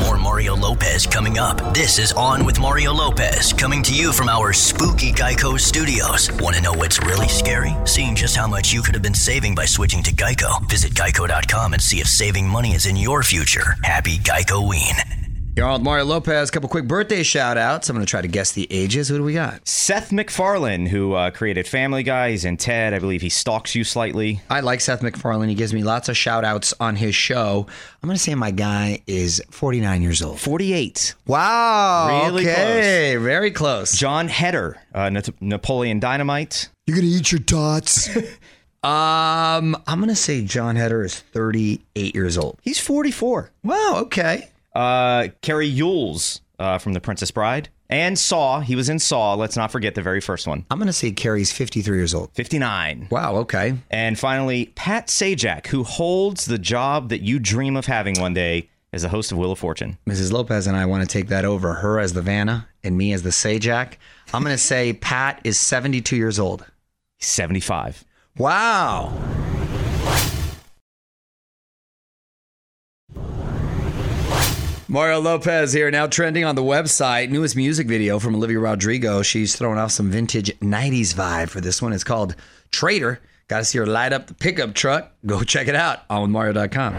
More 0.00 0.18
Mario 0.18 0.56
Lopez 0.56 1.06
coming 1.06 1.38
up. 1.38 1.75
This 1.75 1.99
is 1.99 2.12
On 2.14 2.44
with 2.44 2.58
Mario 2.58 2.92
Lopez, 2.92 3.52
coming 3.52 3.82
to 3.84 3.94
you 3.94 4.12
from 4.12 4.28
our 4.28 4.52
spooky 4.52 5.12
Geico 5.12 5.58
studios. 5.58 6.30
Want 6.40 6.56
to 6.56 6.62
know 6.62 6.72
what's 6.72 7.00
really 7.02 7.28
scary? 7.28 7.75
Seeing 7.84 8.14
just 8.14 8.37
how 8.37 8.46
much 8.46 8.72
you 8.72 8.82
could 8.82 8.94
have 8.94 9.02
been 9.02 9.14
saving 9.14 9.54
by 9.54 9.64
switching 9.64 10.02
to 10.02 10.12
Geico. 10.12 10.68
Visit 10.68 10.92
geico.com 10.92 11.72
and 11.72 11.82
see 11.82 12.00
if 12.00 12.06
saving 12.06 12.49
money 12.49 12.75
is 12.75 12.87
in 12.87 12.96
your 12.96 13.22
future. 13.22 13.76
Happy 13.82 14.18
Geico-ween. 14.18 14.94
You're 15.12 15.21
on 15.61 15.73
with 15.75 15.82
Mario 15.82 16.06
Lopez. 16.06 16.49
A 16.49 16.52
couple 16.52 16.68
quick 16.68 16.88
birthday 16.88 17.23
shout 17.23 17.59
outs. 17.59 17.90
I'm 17.90 17.94
going 17.94 18.06
to 18.06 18.11
try 18.11 18.23
to 18.23 18.28
guess 18.28 18.52
the 18.52 18.66
ages. 18.71 19.09
Who 19.09 19.18
do 19.18 19.23
we 19.23 19.35
got? 19.35 19.66
Seth 19.68 20.11
MacFarlane, 20.11 20.87
who 20.87 21.12
uh, 21.12 21.30
created 21.30 21.68
Family 21.68 22.02
Guy, 22.02 22.30
he's 22.30 22.47
in 22.47 22.56
Ted. 22.56 22.94
I 22.94 22.99
believe 22.99 23.21
he 23.21 23.28
stalks 23.28 23.75
you 23.75 23.85
slightly. 23.85 24.40
I 24.49 24.61
like 24.61 24.80
Seth 24.80 25.02
MacFarlane. 25.02 25.50
He 25.50 25.54
gives 25.54 25.75
me 25.75 25.82
lots 25.82 26.09
of 26.09 26.16
shout 26.16 26.44
outs 26.44 26.73
on 26.80 26.97
his 26.97 27.14
show. 27.14 27.66
I'm 28.02 28.06
going 28.09 28.16
to 28.16 28.23
say 28.23 28.35
my 28.35 28.50
guy 28.50 29.02
is 29.06 29.42
49 29.50 30.00
years 30.00 30.23
old. 30.23 30.40
48. 30.40 31.14
Wow. 31.26 32.23
Really 32.25 32.49
okay. 32.49 33.16
Very 33.16 33.50
close. 33.50 33.92
Jon 33.92 34.28
Heder, 34.28 34.78
uh, 34.94 35.11
Nat- 35.11 35.42
Napoleon 35.42 36.00
Dynamite. 36.00 36.71
You're 36.87 36.97
going 36.97 37.06
to 37.06 37.12
eat 37.12 37.30
your 37.30 37.40
dots. 37.40 38.09
um, 38.82 39.76
I'm 39.87 39.99
going 39.99 40.09
to 40.09 40.16
say 40.16 40.42
Jon 40.44 40.76
Heder 40.76 41.04
is 41.04 41.21
38 41.21 42.14
years 42.14 42.38
old. 42.38 42.59
He's 42.62 42.80
44. 42.80 43.50
Wow. 43.62 43.97
Okay. 44.04 44.49
Uh, 44.74 45.28
Cary 45.42 45.68
Elwes 45.78 46.40
uh, 46.58 46.78
from 46.78 46.92
The 46.92 47.00
Princess 47.00 47.30
Bride. 47.30 47.68
And 47.90 48.18
Saw. 48.18 48.60
He 48.60 48.74
was 48.74 48.88
in 48.88 48.98
Saw. 48.98 49.34
Let's 49.34 49.56
not 49.56 49.70
forget 49.70 49.94
the 49.94 50.00
very 50.00 50.22
first 50.22 50.46
one. 50.46 50.64
I'm 50.70 50.78
going 50.78 50.86
to 50.86 50.94
say 50.94 51.12
Cary's 51.12 51.52
53 51.52 51.98
years 51.98 52.14
old. 52.14 52.30
59. 52.32 53.08
Wow. 53.10 53.36
Okay. 53.36 53.74
And 53.90 54.18
finally, 54.18 54.66
Pat 54.74 55.08
Sajak, 55.08 55.66
who 55.66 55.82
holds 55.82 56.46
the 56.46 56.58
job 56.58 57.10
that 57.10 57.20
you 57.20 57.38
dream 57.38 57.76
of 57.76 57.84
having 57.84 58.18
one 58.18 58.32
day, 58.32 58.70
as 58.92 59.02
the 59.02 59.08
host 59.08 59.32
of 59.32 59.38
Wheel 59.38 59.52
of 59.52 59.58
Fortune. 59.58 59.98
Mrs. 60.06 60.32
Lopez 60.32 60.66
and 60.66 60.76
I 60.76 60.86
want 60.86 61.02
to 61.02 61.12
take 61.12 61.28
that 61.28 61.44
over. 61.44 61.74
Her 61.74 61.98
as 61.98 62.12
the 62.12 62.22
Vanna 62.22 62.68
and 62.84 62.96
me 62.96 63.12
as 63.12 63.22
the 63.22 63.30
Sajak. 63.30 63.94
I'm 64.34 64.42
going 64.42 64.54
to 64.54 64.58
say 64.58 64.92
Pat 64.92 65.40
is 65.44 65.58
72 65.58 66.16
years 66.16 66.38
old. 66.38 66.66
75. 67.18 68.04
Wow. 68.36 69.12
Mario 74.92 75.20
Lopez 75.20 75.72
here, 75.72 75.90
now 75.90 76.06
trending 76.06 76.44
on 76.44 76.54
the 76.54 76.62
website. 76.62 77.30
Newest 77.30 77.56
music 77.56 77.87
video 77.87 78.18
from 78.18 78.34
Olivia 78.34 78.58
Rodrigo. 78.58 79.22
She's 79.22 79.56
throwing 79.56 79.78
off 79.78 79.90
some 79.90 80.11
vintage 80.11 80.54
90s 80.61 81.14
vibe 81.14 81.49
for 81.49 81.62
this 81.62 81.80
one. 81.80 81.94
It's 81.94 82.04
called 82.04 82.37
Traitor. 82.70 83.18
Got 83.49 83.61
to 83.61 83.64
see 83.64 83.78
her 83.78 83.87
light 83.87 84.12
up 84.12 84.26
the 84.26 84.34
pickup 84.34 84.75
truck. 84.75 85.11
Go 85.25 85.42
check 85.44 85.66
it 85.66 85.75
out 85.75 86.00
on 86.11 86.30
Mario.com. 86.30 86.92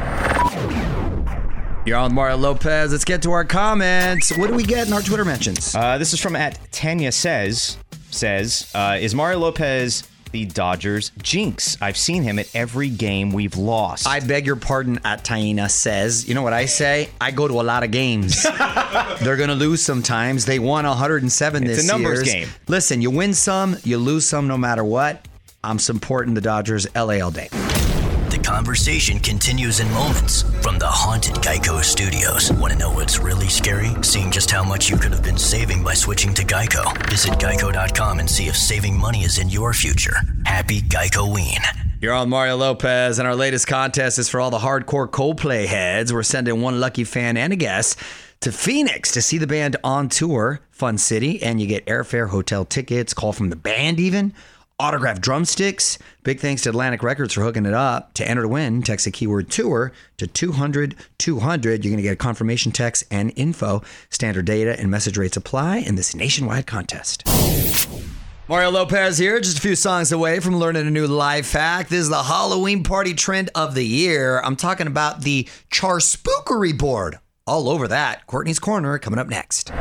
You're 1.85 1.97
on 1.97 2.05
with 2.05 2.13
Mario 2.13 2.38
Lopez. 2.38 2.93
Let's 2.93 3.05
get 3.05 3.21
to 3.21 3.31
our 3.31 3.45
comments. 3.45 4.35
What 4.35 4.47
do 4.47 4.55
we 4.55 4.63
get 4.63 4.88
in 4.88 4.93
our 4.93 5.03
Twitter 5.03 5.23
mentions? 5.23 5.75
Uh, 5.75 6.00
this 6.00 6.13
is 6.13 6.19
from 6.19 6.35
at 6.35 6.57
Tanya 6.71 7.12
says 7.12 7.77
says 8.09 8.71
uh, 8.73 8.97
is 9.00 9.13
Mario 9.13 9.38
Lopez 9.38 10.01
the 10.33 10.45
Dodgers 10.45 11.11
jinx? 11.21 11.77
I've 11.79 11.95
seen 11.95 12.23
him 12.23 12.39
at 12.39 12.53
every 12.55 12.89
game 12.89 13.31
we've 13.31 13.55
lost. 13.55 14.07
I 14.07 14.19
beg 14.19 14.45
your 14.47 14.55
pardon, 14.55 14.99
at 15.05 15.23
Taina 15.23 15.69
says. 15.69 16.27
You 16.27 16.33
know 16.33 16.41
what 16.41 16.53
I 16.53 16.65
say? 16.65 17.09
I 17.21 17.29
go 17.31 17.47
to 17.47 17.61
a 17.61 17.63
lot 17.63 17.83
of 17.83 17.91
games. 17.91 18.41
They're 19.21 19.37
going 19.37 19.49
to 19.49 19.55
lose 19.55 19.81
sometimes. 19.83 20.45
They 20.45 20.57
won 20.59 20.85
107 20.85 21.63
It's 21.63 21.75
this 21.77 21.85
a 21.85 21.87
numbers 21.87 22.25
year. 22.25 22.45
game. 22.45 22.53
Listen, 22.67 23.01
you 23.01 23.11
win 23.11 23.33
some, 23.35 23.77
you 23.83 23.97
lose 23.99 24.27
some 24.27 24.47
no 24.47 24.57
matter 24.57 24.83
what. 24.83 25.25
I'm 25.63 25.77
supporting 25.79 26.33
the 26.33 26.41
Dodgers 26.41 26.87
LA 26.95 27.19
all 27.23 27.31
day. 27.31 27.47
Conversation 28.43 29.19
continues 29.19 29.79
in 29.79 29.89
moments 29.91 30.43
from 30.62 30.77
the 30.77 30.88
haunted 30.88 31.35
Geico 31.35 31.81
Studios. 31.83 32.51
Want 32.53 32.73
to 32.73 32.79
know 32.79 32.91
what's 32.91 33.17
really 33.19 33.47
scary? 33.47 33.91
Seeing 34.03 34.29
just 34.29 34.51
how 34.51 34.63
much 34.63 34.89
you 34.89 34.97
could 34.97 35.13
have 35.13 35.23
been 35.23 35.38
saving 35.38 35.81
by 35.83 35.93
switching 35.93 36.33
to 36.33 36.43
Geico. 36.43 37.09
Visit 37.09 37.33
geico.com 37.33 38.19
and 38.19 38.29
see 38.29 38.47
if 38.47 38.55
saving 38.55 39.00
money 39.00 39.23
is 39.23 39.39
in 39.39 39.50
your 39.50 39.73
future. 39.73 40.15
Happy 40.45 40.81
Geico-ween. 40.81 41.62
You're 42.01 42.13
on 42.13 42.29
Mario 42.29 42.57
Lopez, 42.57 43.17
and 43.17 43.27
our 43.27 43.35
latest 43.35 43.65
contest 43.65 44.19
is 44.19 44.27
for 44.27 44.41
all 44.41 44.51
the 44.51 44.59
hardcore 44.59 45.09
Coldplay 45.09 45.65
heads. 45.65 46.12
We're 46.12 46.23
sending 46.23 46.62
one 46.62 46.81
lucky 46.81 47.05
fan 47.05 47.38
and 47.38 47.53
a 47.53 47.55
guest 47.55 47.97
to 48.41 48.51
Phoenix 48.51 49.13
to 49.13 49.21
see 49.21 49.38
the 49.38 49.47
band 49.47 49.77
on 49.85 50.09
tour, 50.09 50.59
Fun 50.69 50.97
City, 50.97 51.41
and 51.41 51.62
you 51.62 51.67
get 51.67 51.85
airfare, 51.85 52.27
hotel 52.27 52.65
tickets, 52.65 53.13
call 53.13 53.31
from 53.31 53.50
the 53.50 53.55
band 53.55 54.01
even, 54.01 54.33
autographed 54.79 55.21
drumsticks. 55.21 55.97
Big 56.23 56.39
thanks 56.39 56.63
to 56.63 56.69
Atlantic 56.69 57.03
Records 57.03 57.33
for 57.33 57.41
hooking 57.41 57.65
it 57.65 57.73
up. 57.73 58.13
To 58.15 58.27
enter 58.27 58.43
to 58.43 58.47
win, 58.47 58.81
text 58.81 59.05
the 59.05 59.11
keyword 59.11 59.49
tour 59.49 59.91
to 60.17 60.27
200 60.27 60.95
200. 61.17 61.83
You're 61.83 61.91
going 61.91 61.97
to 61.97 62.03
get 62.03 62.13
a 62.13 62.15
confirmation 62.15 62.71
text 62.71 63.03
and 63.11 63.31
info. 63.35 63.81
Standard 64.09 64.45
data 64.45 64.79
and 64.79 64.89
message 64.89 65.17
rates 65.17 65.37
apply 65.37 65.77
in 65.77 65.95
this 65.95 66.15
nationwide 66.15 66.67
contest. 66.67 67.23
Mario 68.49 68.71
Lopez 68.71 69.17
here, 69.17 69.39
just 69.39 69.57
a 69.57 69.61
few 69.61 69.75
songs 69.75 70.11
away 70.11 70.41
from 70.41 70.57
learning 70.57 70.85
a 70.85 70.91
new 70.91 71.07
life 71.07 71.53
hack. 71.53 71.87
This 71.87 72.01
is 72.01 72.09
the 72.09 72.23
Halloween 72.23 72.83
party 72.83 73.13
trend 73.13 73.49
of 73.55 73.73
the 73.73 73.85
year. 73.85 74.41
I'm 74.41 74.57
talking 74.57 74.87
about 74.87 75.21
the 75.21 75.47
Char 75.71 75.99
Spookery 75.99 76.77
board. 76.77 77.19
All 77.47 77.69
over 77.69 77.87
that. 77.87 78.27
Courtney's 78.27 78.59
Corner 78.59 78.99
coming 78.99 79.19
up 79.19 79.27
next. 79.27 79.71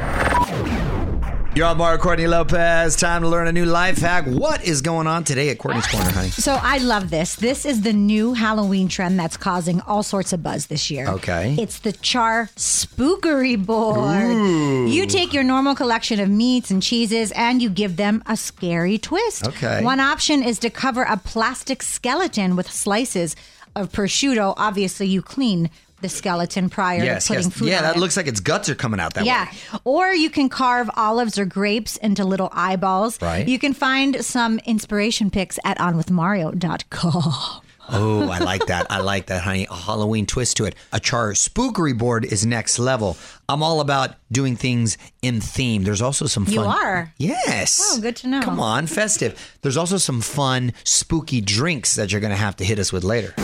You're 1.54 1.66
on 1.66 1.76
Mario 1.76 2.00
Courtney 2.00 2.26
Lopez. 2.26 2.96
Time 2.96 3.20
to 3.20 3.28
learn 3.28 3.46
a 3.46 3.52
new 3.52 3.66
life 3.66 3.98
hack. 3.98 4.24
What 4.24 4.64
is 4.64 4.80
going 4.80 5.06
on 5.06 5.22
today 5.22 5.50
at 5.50 5.58
Courtney's 5.58 5.86
Corner, 5.86 6.08
honey? 6.08 6.30
So 6.30 6.58
I 6.58 6.78
love 6.78 7.10
this. 7.10 7.34
This 7.34 7.66
is 7.66 7.82
the 7.82 7.92
new 7.92 8.32
Halloween 8.32 8.88
trend 8.88 9.18
that's 9.18 9.36
causing 9.36 9.82
all 9.82 10.02
sorts 10.02 10.32
of 10.32 10.42
buzz 10.42 10.68
this 10.68 10.90
year. 10.90 11.06
Okay. 11.08 11.54
It's 11.58 11.80
the 11.80 11.92
Char 11.92 12.48
Spookery 12.56 13.62
Board. 13.62 14.88
You 14.90 15.04
take 15.04 15.34
your 15.34 15.42
normal 15.44 15.74
collection 15.74 16.20
of 16.20 16.30
meats 16.30 16.70
and 16.70 16.82
cheeses 16.82 17.32
and 17.32 17.60
you 17.60 17.68
give 17.68 17.98
them 17.98 18.22
a 18.26 18.34
scary 18.34 18.96
twist. 18.96 19.46
Okay. 19.46 19.84
One 19.84 20.00
option 20.00 20.42
is 20.42 20.58
to 20.60 20.70
cover 20.70 21.02
a 21.02 21.18
plastic 21.18 21.82
skeleton 21.82 22.56
with 22.56 22.70
slices 22.70 23.36
of 23.76 23.92
prosciutto. 23.92 24.54
Obviously, 24.56 25.06
you 25.06 25.20
clean 25.20 25.68
the 26.02 26.08
skeleton 26.08 26.68
prior 26.68 27.02
Yes, 27.02 27.26
to 27.26 27.34
putting 27.34 27.48
yes. 27.50 27.58
food 27.58 27.68
Yeah, 27.68 27.82
that 27.82 27.96
it. 27.96 27.98
looks 28.00 28.16
like 28.16 28.26
its 28.26 28.40
guts 28.40 28.68
are 28.68 28.74
coming 28.74 29.00
out 29.00 29.14
that 29.14 29.24
Yeah. 29.24 29.44
way. 29.44 29.50
Yeah, 29.72 29.78
or 29.84 30.08
you 30.12 30.28
can 30.30 30.48
carve 30.48 30.90
olives 30.96 31.38
or 31.38 31.44
grapes 31.44 31.96
into 31.96 32.24
little 32.24 32.50
eyeballs. 32.52 33.18
Right. 33.22 33.46
You 33.48 33.58
can 33.58 33.72
find 33.72 34.24
some 34.24 34.58
inspiration 34.66 35.30
pics 35.30 35.58
at 35.64 35.78
onwithmario.com. 35.78 37.62
Oh, 37.88 38.28
I 38.30 38.38
like 38.44 38.66
that. 38.66 38.86
I 38.90 39.00
like 39.00 39.26
that, 39.26 39.42
honey. 39.42 39.66
A 39.70 39.74
Halloween 39.74 40.24
twist 40.26 40.56
to 40.58 40.64
it. 40.64 40.74
A 40.92 41.00
char 41.00 41.32
spookery 41.32 41.96
board 41.96 42.24
is 42.24 42.46
next 42.46 42.78
level. 42.78 43.16
I'm 43.48 43.62
all 43.62 43.80
about 43.80 44.14
doing 44.30 44.56
things 44.56 44.96
in 45.20 45.40
theme. 45.40 45.82
There's 45.82 46.00
also 46.00 46.26
some 46.26 46.44
fun. 46.46 46.54
You 46.54 46.60
are? 46.62 47.12
Yes. 47.18 47.80
Oh, 47.92 48.00
good 48.00 48.16
to 48.16 48.28
know. 48.28 48.40
Come 48.40 48.60
on, 48.60 48.86
festive. 48.86 49.56
There's 49.62 49.76
also 49.76 49.96
some 49.98 50.20
fun, 50.20 50.72
spooky 50.84 51.40
drinks 51.40 51.96
that 51.96 52.12
you're 52.12 52.20
going 52.20 52.30
to 52.30 52.36
have 52.36 52.56
to 52.56 52.64
hit 52.64 52.78
us 52.78 52.92
with 52.92 53.04
later. 53.04 53.34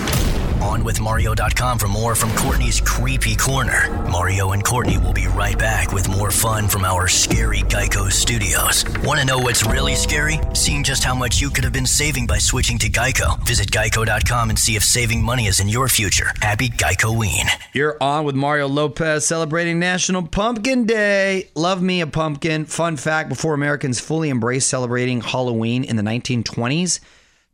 OnWithMario.com 0.58 1.78
for 1.78 1.88
more 1.88 2.14
from 2.14 2.34
Courtney's 2.36 2.80
Creepy 2.80 3.34
Corner. 3.36 3.90
Mario 4.10 4.52
and 4.52 4.64
Courtney 4.64 4.98
will 4.98 5.12
be 5.12 5.26
right 5.26 5.58
back 5.58 5.92
with 5.92 6.08
more 6.08 6.30
fun 6.30 6.68
from 6.68 6.84
our 6.84 7.08
scary 7.08 7.60
Geico 7.60 8.10
studios. 8.10 8.84
Want 9.04 9.20
to 9.20 9.26
know 9.26 9.38
what's 9.38 9.64
really 9.66 9.94
scary? 9.94 10.38
Seeing 10.54 10.84
just 10.84 11.04
how 11.04 11.14
much 11.14 11.40
you 11.40 11.50
could 11.50 11.64
have 11.64 11.72
been 11.72 11.86
saving 11.86 12.26
by 12.26 12.38
switching 12.38 12.78
to 12.78 12.88
Geico. 12.88 13.38
Visit 13.46 13.70
Geico.com 13.70 14.50
and 14.50 14.58
see 14.58 14.76
if 14.76 14.84
saving 14.84 15.22
money 15.22 15.46
is 15.46 15.60
in 15.60 15.68
your 15.68 15.88
future. 15.88 16.32
Happy 16.40 16.68
Geico-ween. 16.68 17.46
You're 17.72 17.96
on 18.00 18.24
with 18.24 18.34
Mario 18.34 18.68
Lopez 18.68 19.26
celebrating 19.26 19.78
National 19.78 20.26
Pumpkin 20.26 20.84
Day. 20.84 21.48
Love 21.54 21.82
me 21.82 22.00
a 22.00 22.06
pumpkin. 22.06 22.64
Fun 22.64 22.96
fact 22.96 23.28
before 23.28 23.54
Americans 23.54 24.00
fully 24.00 24.30
embraced 24.30 24.68
celebrating 24.68 25.20
Halloween 25.20 25.84
in 25.84 25.96
the 25.96 26.02
1920s, 26.02 27.00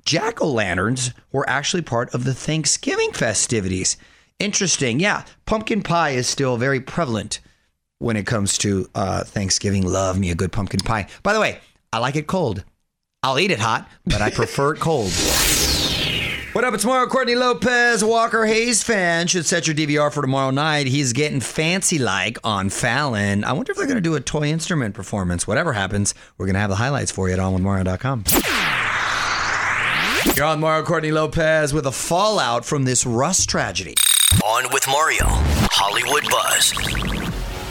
jack 0.04 0.40
o' 0.40 0.50
lanterns 0.50 1.12
were 1.32 1.48
actually 1.48 1.82
part 1.82 2.12
of 2.14 2.24
the 2.24 2.34
Thanksgiving 2.34 3.12
festivities. 3.12 3.96
Interesting. 4.38 5.00
Yeah, 5.00 5.24
pumpkin 5.46 5.82
pie 5.82 6.10
is 6.10 6.26
still 6.26 6.56
very 6.56 6.80
prevalent 6.80 7.40
when 7.98 8.16
it 8.16 8.26
comes 8.26 8.58
to 8.58 8.88
uh, 8.94 9.24
Thanksgiving. 9.24 9.86
Love 9.86 10.18
me 10.18 10.30
a 10.30 10.34
good 10.34 10.52
pumpkin 10.52 10.80
pie. 10.80 11.08
By 11.22 11.32
the 11.32 11.40
way, 11.40 11.60
I 11.92 11.98
like 11.98 12.16
it 12.16 12.26
cold. 12.26 12.64
I'll 13.22 13.38
eat 13.38 13.50
it 13.50 13.60
hot, 13.60 13.88
but 14.04 14.20
I 14.20 14.30
prefer 14.30 14.74
it 14.74 14.80
cold. 14.80 15.12
What 16.54 16.62
up? 16.62 16.72
It's 16.72 16.84
Mario 16.84 17.08
Courtney 17.08 17.34
Lopez, 17.34 18.04
Walker 18.04 18.46
Hayes 18.46 18.84
fan. 18.84 19.26
Should 19.26 19.44
set 19.44 19.66
your 19.66 19.74
DVR 19.74 20.12
for 20.14 20.22
tomorrow 20.22 20.52
night. 20.52 20.86
He's 20.86 21.12
getting 21.12 21.40
fancy 21.40 21.98
like 21.98 22.38
on 22.44 22.70
Fallon. 22.70 23.42
I 23.42 23.52
wonder 23.54 23.72
if 23.72 23.76
they're 23.76 23.88
going 23.88 23.96
to 23.96 24.00
do 24.00 24.14
a 24.14 24.20
toy 24.20 24.44
instrument 24.44 24.94
performance. 24.94 25.48
Whatever 25.48 25.72
happens, 25.72 26.14
we're 26.38 26.46
going 26.46 26.54
to 26.54 26.60
have 26.60 26.70
the 26.70 26.76
highlights 26.76 27.10
for 27.10 27.26
you 27.26 27.34
at 27.34 27.40
onwithmario.com. 27.40 28.22
You're 30.32 30.46
on 30.46 30.58
Mario 30.58 30.84
Courtney 30.84 31.12
Lopez 31.12 31.72
with 31.72 31.86
a 31.86 31.92
fallout 31.92 32.64
from 32.64 32.84
this 32.84 33.06
Rust 33.06 33.48
tragedy. 33.48 33.94
On 34.44 34.64
with 34.72 34.84
Mario. 34.88 35.26
Hollywood 35.70 36.24
Buzz. 36.28 36.72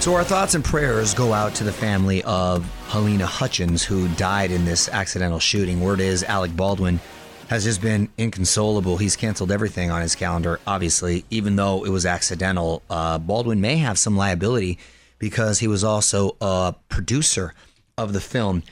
So 0.01 0.13
our 0.15 0.23
thoughts 0.23 0.55
and 0.55 0.63
prayers 0.63 1.13
go 1.13 1.33
out 1.33 1.55
to 1.55 1.65
the 1.65 1.73
family 1.73 2.23
of 2.23 2.65
Halyna 2.87 3.25
Hutchins, 3.25 3.83
who 3.83 4.07
died 4.15 4.51
in 4.51 4.63
this 4.63 4.87
accidental 4.87 5.39
shooting. 5.39 5.81
Word 5.81 5.99
is 5.99 6.23
Alec 6.23 6.55
Baldwin 6.55 7.01
has 7.49 7.65
just 7.65 7.81
been 7.81 8.09
inconsolable. 8.17 8.97
He's 8.97 9.15
canceled 9.15 9.51
everything 9.51 9.91
on 9.91 10.01
his 10.01 10.15
calendar, 10.15 10.59
obviously, 10.65 11.25
even 11.29 11.55
though 11.55 11.85
it 11.85 11.89
was 11.89 12.05
accidental. 12.05 12.81
Uh, 12.89 13.17
Baldwin 13.17 13.61
may 13.61 13.77
have 13.77 13.97
some 13.97 14.15
liability 14.15 14.79
because 15.19 15.59
he 15.59 15.67
was 15.67 15.83
also 15.83 16.37
a 16.39 16.75
producer 16.89 17.53
of 17.97 18.13
the 18.13 18.21
film. 18.21 18.63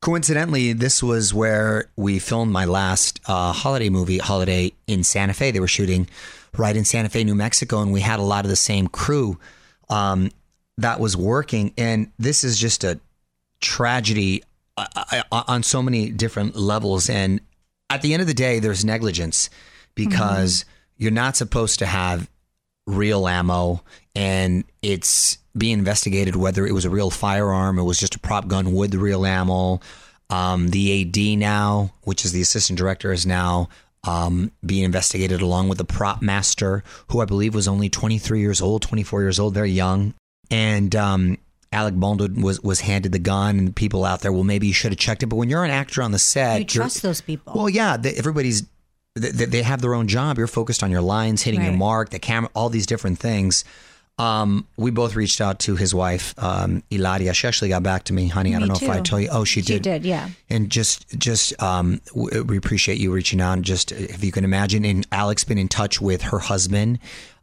Coincidentally, 0.00 0.72
this 0.72 1.02
was 1.02 1.34
where 1.34 1.90
we 1.96 2.20
filmed 2.20 2.52
my 2.52 2.64
last 2.64 3.20
uh, 3.26 3.52
holiday 3.52 3.88
movie, 3.88 4.18
Holiday 4.18 4.72
in 4.86 5.02
Santa 5.02 5.34
Fe. 5.34 5.50
They 5.50 5.58
were 5.58 5.66
shooting 5.66 6.08
right 6.56 6.76
in 6.76 6.84
Santa 6.84 7.08
Fe, 7.08 7.24
New 7.24 7.34
Mexico, 7.34 7.82
and 7.82 7.92
we 7.92 8.00
had 8.00 8.20
a 8.20 8.22
lot 8.22 8.44
of 8.44 8.48
the 8.48 8.56
same 8.56 8.86
crew 8.86 9.38
um, 9.88 10.30
that 10.76 11.00
was 11.00 11.16
working. 11.16 11.72
And 11.76 12.12
this 12.16 12.44
is 12.44 12.58
just 12.58 12.84
a 12.84 13.00
tragedy 13.60 14.44
uh, 14.76 14.86
uh, 14.94 15.42
on 15.48 15.64
so 15.64 15.82
many 15.82 16.10
different 16.10 16.54
levels. 16.54 17.10
And 17.10 17.40
at 17.90 18.02
the 18.02 18.12
end 18.12 18.22
of 18.22 18.28
the 18.28 18.34
day, 18.34 18.60
there's 18.60 18.84
negligence 18.84 19.50
because 19.96 20.64
you're 20.96 21.10
not 21.10 21.34
supposed 21.34 21.80
to 21.80 21.86
have 21.86 22.30
real 22.86 23.26
ammo 23.26 23.82
and 24.14 24.64
it's 24.80 25.37
being 25.56 25.78
investigated 25.78 26.36
whether 26.36 26.66
it 26.66 26.72
was 26.72 26.84
a 26.84 26.90
real 26.90 27.10
firearm, 27.10 27.78
it 27.78 27.82
was 27.84 27.98
just 27.98 28.14
a 28.14 28.18
prop 28.18 28.48
gun 28.48 28.72
with 28.72 28.90
the 28.92 28.98
real 28.98 29.24
ammo. 29.26 29.80
Um, 30.30 30.68
the 30.68 31.02
AD 31.02 31.38
now, 31.38 31.92
which 32.02 32.24
is 32.24 32.32
the 32.32 32.40
assistant 32.42 32.78
director, 32.78 33.12
is 33.12 33.26
now 33.26 33.68
um, 34.04 34.52
being 34.64 34.84
investigated 34.84 35.40
along 35.40 35.68
with 35.68 35.78
the 35.78 35.84
prop 35.84 36.20
master, 36.22 36.84
who 37.08 37.20
I 37.20 37.24
believe 37.24 37.54
was 37.54 37.66
only 37.66 37.88
23 37.88 38.40
years 38.40 38.60
old, 38.60 38.82
24 38.82 39.22
years 39.22 39.38
old, 39.40 39.54
very 39.54 39.70
young. 39.70 40.14
And 40.50 40.94
um, 40.94 41.38
Alec 41.72 41.94
Baldwin 41.94 42.42
was 42.42 42.60
was 42.62 42.80
handed 42.80 43.12
the 43.12 43.18
gun, 43.18 43.58
and 43.58 43.76
people 43.76 44.04
out 44.04 44.20
there, 44.20 44.32
well, 44.32 44.44
maybe 44.44 44.66
you 44.66 44.72
should 44.72 44.92
have 44.92 44.98
checked 44.98 45.22
it. 45.22 45.26
But 45.26 45.36
when 45.36 45.48
you're 45.50 45.64
an 45.64 45.70
actor 45.70 46.02
on 46.02 46.12
the 46.12 46.18
set, 46.18 46.58
You 46.60 46.64
trust 46.66 47.02
those 47.02 47.20
people. 47.20 47.54
well, 47.54 47.68
yeah, 47.68 47.96
they, 47.96 48.12
everybody's 48.14 48.64
they, 49.14 49.30
they 49.30 49.62
have 49.62 49.80
their 49.80 49.94
own 49.94 50.08
job. 50.08 50.38
You're 50.38 50.46
focused 50.46 50.82
on 50.82 50.90
your 50.90 51.00
lines, 51.02 51.42
hitting 51.42 51.62
your 51.62 51.72
mark, 51.72 52.10
the 52.10 52.18
camera, 52.18 52.50
all 52.54 52.68
these 52.68 52.86
different 52.86 53.18
things. 53.18 53.64
Um, 54.18 54.66
we 54.76 54.90
both 54.90 55.14
reached 55.14 55.40
out 55.40 55.60
to 55.60 55.76
his 55.76 55.94
wife, 55.94 56.34
um, 56.38 56.82
Ilaria. 56.90 57.32
She 57.34 57.46
actually 57.46 57.68
got 57.68 57.84
back 57.84 58.04
to 58.04 58.12
me, 58.12 58.26
honey. 58.26 58.56
I 58.56 58.58
don't 58.58 58.68
know 58.68 58.74
if 58.74 58.88
I 58.88 58.96
too. 58.96 59.02
told 59.02 59.22
you. 59.22 59.28
Oh, 59.30 59.44
she 59.44 59.60
did. 59.60 59.74
She 59.74 59.78
did, 59.78 60.04
yeah. 60.04 60.28
And 60.50 60.70
just, 60.70 61.08
just, 61.18 61.60
um, 61.62 62.00
we 62.14 62.56
appreciate 62.56 62.98
you 62.98 63.12
reaching 63.12 63.40
out. 63.40 63.52
And 63.52 63.64
just, 63.64 63.92
if 63.92 64.24
you 64.24 64.32
can 64.32 64.44
imagine, 64.44 64.84
and 64.84 65.06
Alex 65.12 65.44
been 65.44 65.58
in 65.58 65.68
touch 65.68 66.00
with 66.00 66.22
her 66.22 66.40
husband 66.40 66.98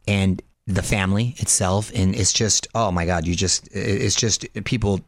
and 0.06 0.42
the 0.66 0.82
family 0.82 1.34
itself, 1.38 1.90
and 1.94 2.14
it's 2.14 2.32
just, 2.32 2.68
oh 2.74 2.90
my 2.90 3.06
God, 3.06 3.26
you 3.26 3.34
just, 3.34 3.68
it's 3.72 4.16
just 4.16 4.46
people 4.64 5.00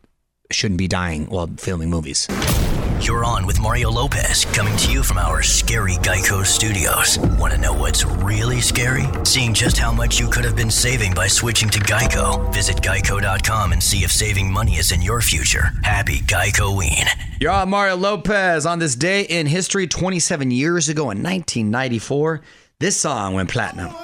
shouldn't 0.51 0.79
be 0.79 0.89
dying 0.89 1.27
while 1.27 1.49
filming 1.59 1.91
movies. 1.91 2.27
You're 3.01 3.25
on 3.25 3.47
with 3.47 3.61
Mario 3.61 3.91
Lopez, 3.91 4.45
coming 4.47 4.77
to 4.79 4.91
you 4.91 5.03
from 5.03 5.19
our 5.19 5.43
scary 5.43 5.95
Geico 5.95 6.45
studios. 6.45 7.19
Want 7.39 7.53
to 7.53 7.59
know 7.59 7.73
what's 7.73 8.05
really 8.05 8.61
scary? 8.61 9.07
Seeing 9.25 9.55
just 9.55 9.79
how 9.79 9.93
much 9.93 10.19
you 10.19 10.29
could 10.29 10.45
have 10.45 10.57
been 10.57 10.71
saving 10.71 11.15
by 11.15 11.29
switching 11.29 11.71
to 11.71 11.79
Geico. 11.79 12.53
Visit 12.53 12.79
geico.com 12.79 13.73
and 13.73 13.83
see 13.83 14.05
if 14.05 14.11
saving 14.11 14.53
money 14.53 14.73
is 14.77 14.91
in 14.91 15.01
your 15.01 15.21
future. 15.21 15.71
Happy 15.83 16.19
Geico-ween. 16.19 17.07
You're 17.41 17.53
on 17.53 17.71
Mario 17.71 17.97
Lopez 17.97 18.67
on 18.67 18.79
this 18.79 18.97
day 18.97 19.23
in 19.23 19.47
history 19.47 19.87
27 19.87 20.51
years 20.51 20.89
ago 20.89 21.05
in 21.05 21.23
1994. 21.23 22.43
This 22.81 22.97
song 22.97 23.35
went 23.35 23.49
platinum. 23.49 23.95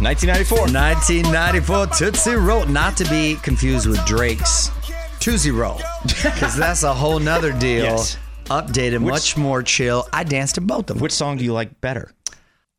1994. 0.00 0.58
1994. 0.72 1.76
1994 1.78 1.86
Tootsie 1.98 2.34
Roll, 2.34 2.66
not 2.66 2.96
to 2.96 3.04
be 3.10 3.36
confused 3.42 3.86
with 3.86 4.04
Drake's 4.06 4.70
Tootsie 5.18 5.50
Roll, 5.50 5.80
because 6.02 6.56
that's 6.56 6.82
a 6.84 6.94
whole 6.94 7.18
nother 7.18 7.52
deal. 7.52 7.84
Yes. 7.84 8.16
Updated, 8.46 9.02
much 9.02 9.36
more 9.36 9.62
chill. 9.62 10.06
I 10.12 10.24
danced 10.24 10.54
to 10.54 10.60
both 10.60 10.88
of 10.90 10.96
them. 10.96 10.98
Which 10.98 11.12
song 11.12 11.36
do 11.36 11.44
you 11.44 11.52
like 11.52 11.80
better? 11.80 12.12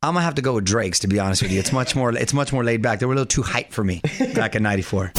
I'm 0.02 0.14
gonna 0.14 0.24
have 0.24 0.36
to 0.36 0.42
go 0.42 0.54
with 0.54 0.64
Drake's 0.64 1.00
to 1.00 1.08
be 1.08 1.18
honest 1.20 1.42
with 1.42 1.52
you. 1.52 1.60
It's 1.60 1.72
much 1.72 1.94
more. 1.94 2.10
It's 2.16 2.32
much 2.32 2.52
more 2.52 2.64
laid 2.64 2.80
back. 2.80 2.98
They 3.00 3.06
were 3.06 3.12
a 3.12 3.16
little 3.16 3.26
too 3.26 3.42
hype 3.42 3.70
for 3.70 3.84
me 3.84 4.00
back 4.34 4.56
in 4.56 4.62
'94. 4.62 5.12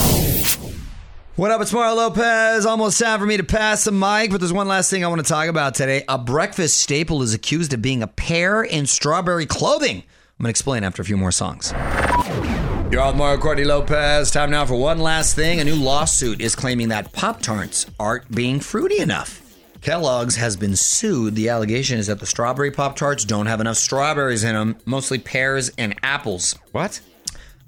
What 1.36 1.52
up, 1.52 1.62
it's 1.62 1.72
Mario 1.72 1.96
Lopez. 1.96 2.66
Almost 2.66 3.00
time 3.00 3.20
for 3.20 3.26
me 3.26 3.38
to 3.38 3.44
pass 3.44 3.86
the 3.86 3.92
mic, 3.92 4.32
but 4.32 4.40
there's 4.42 4.52
one 4.52 4.68
last 4.68 4.90
thing 4.90 5.06
I 5.06 5.08
want 5.08 5.22
to 5.22 5.28
talk 5.28 5.48
about 5.48 5.76
today. 5.76 6.04
A 6.10 6.18
breakfast 6.18 6.80
staple 6.80 7.22
is 7.22 7.34
accused 7.34 7.74
of 7.74 7.82
being 7.82 8.04
a 8.04 8.08
pear 8.08 8.64
in 8.64 8.86
strawberry 8.86 9.46
clothing. 9.46 10.04
I'm 10.42 10.46
going 10.46 10.56
to 10.56 10.58
explain 10.58 10.84
after 10.84 11.04
a 11.04 11.06
few 11.06 11.18
more 11.18 11.32
songs. 11.32 11.72
You're 12.92 13.02
on 13.02 13.16
Mario 13.16 13.40
Courtney 13.40 13.64
Lopez. 13.64 14.32
Time 14.32 14.50
now 14.50 14.66
for 14.66 14.74
one 14.74 14.98
last 14.98 15.36
thing. 15.36 15.60
A 15.60 15.64
new 15.64 15.76
lawsuit 15.76 16.42
is 16.42 16.56
claiming 16.56 16.88
that 16.88 17.14
Pop 17.14 17.44
Tarts 17.44 17.86
aren't 18.00 18.34
being 18.34 18.60
fruity 18.60 18.98
enough. 18.98 19.40
Kellogg's 19.82 20.38
has 20.38 20.58
been 20.58 20.76
sued. 20.76 21.36
The 21.36 21.50
allegation 21.50 22.00
is 22.00 22.08
that 22.08 22.20
the 22.20 22.26
strawberry 22.26 22.72
Pop 22.72 22.96
Tarts 22.96 23.24
don't 23.24 23.46
have 23.46 23.62
enough 23.62 23.78
strawberries 23.78 24.44
in 24.44 24.56
them, 24.56 24.78
mostly 24.84 25.20
pears 25.20 25.70
and 25.78 25.94
apples. 26.02 26.58
What? 26.72 27.02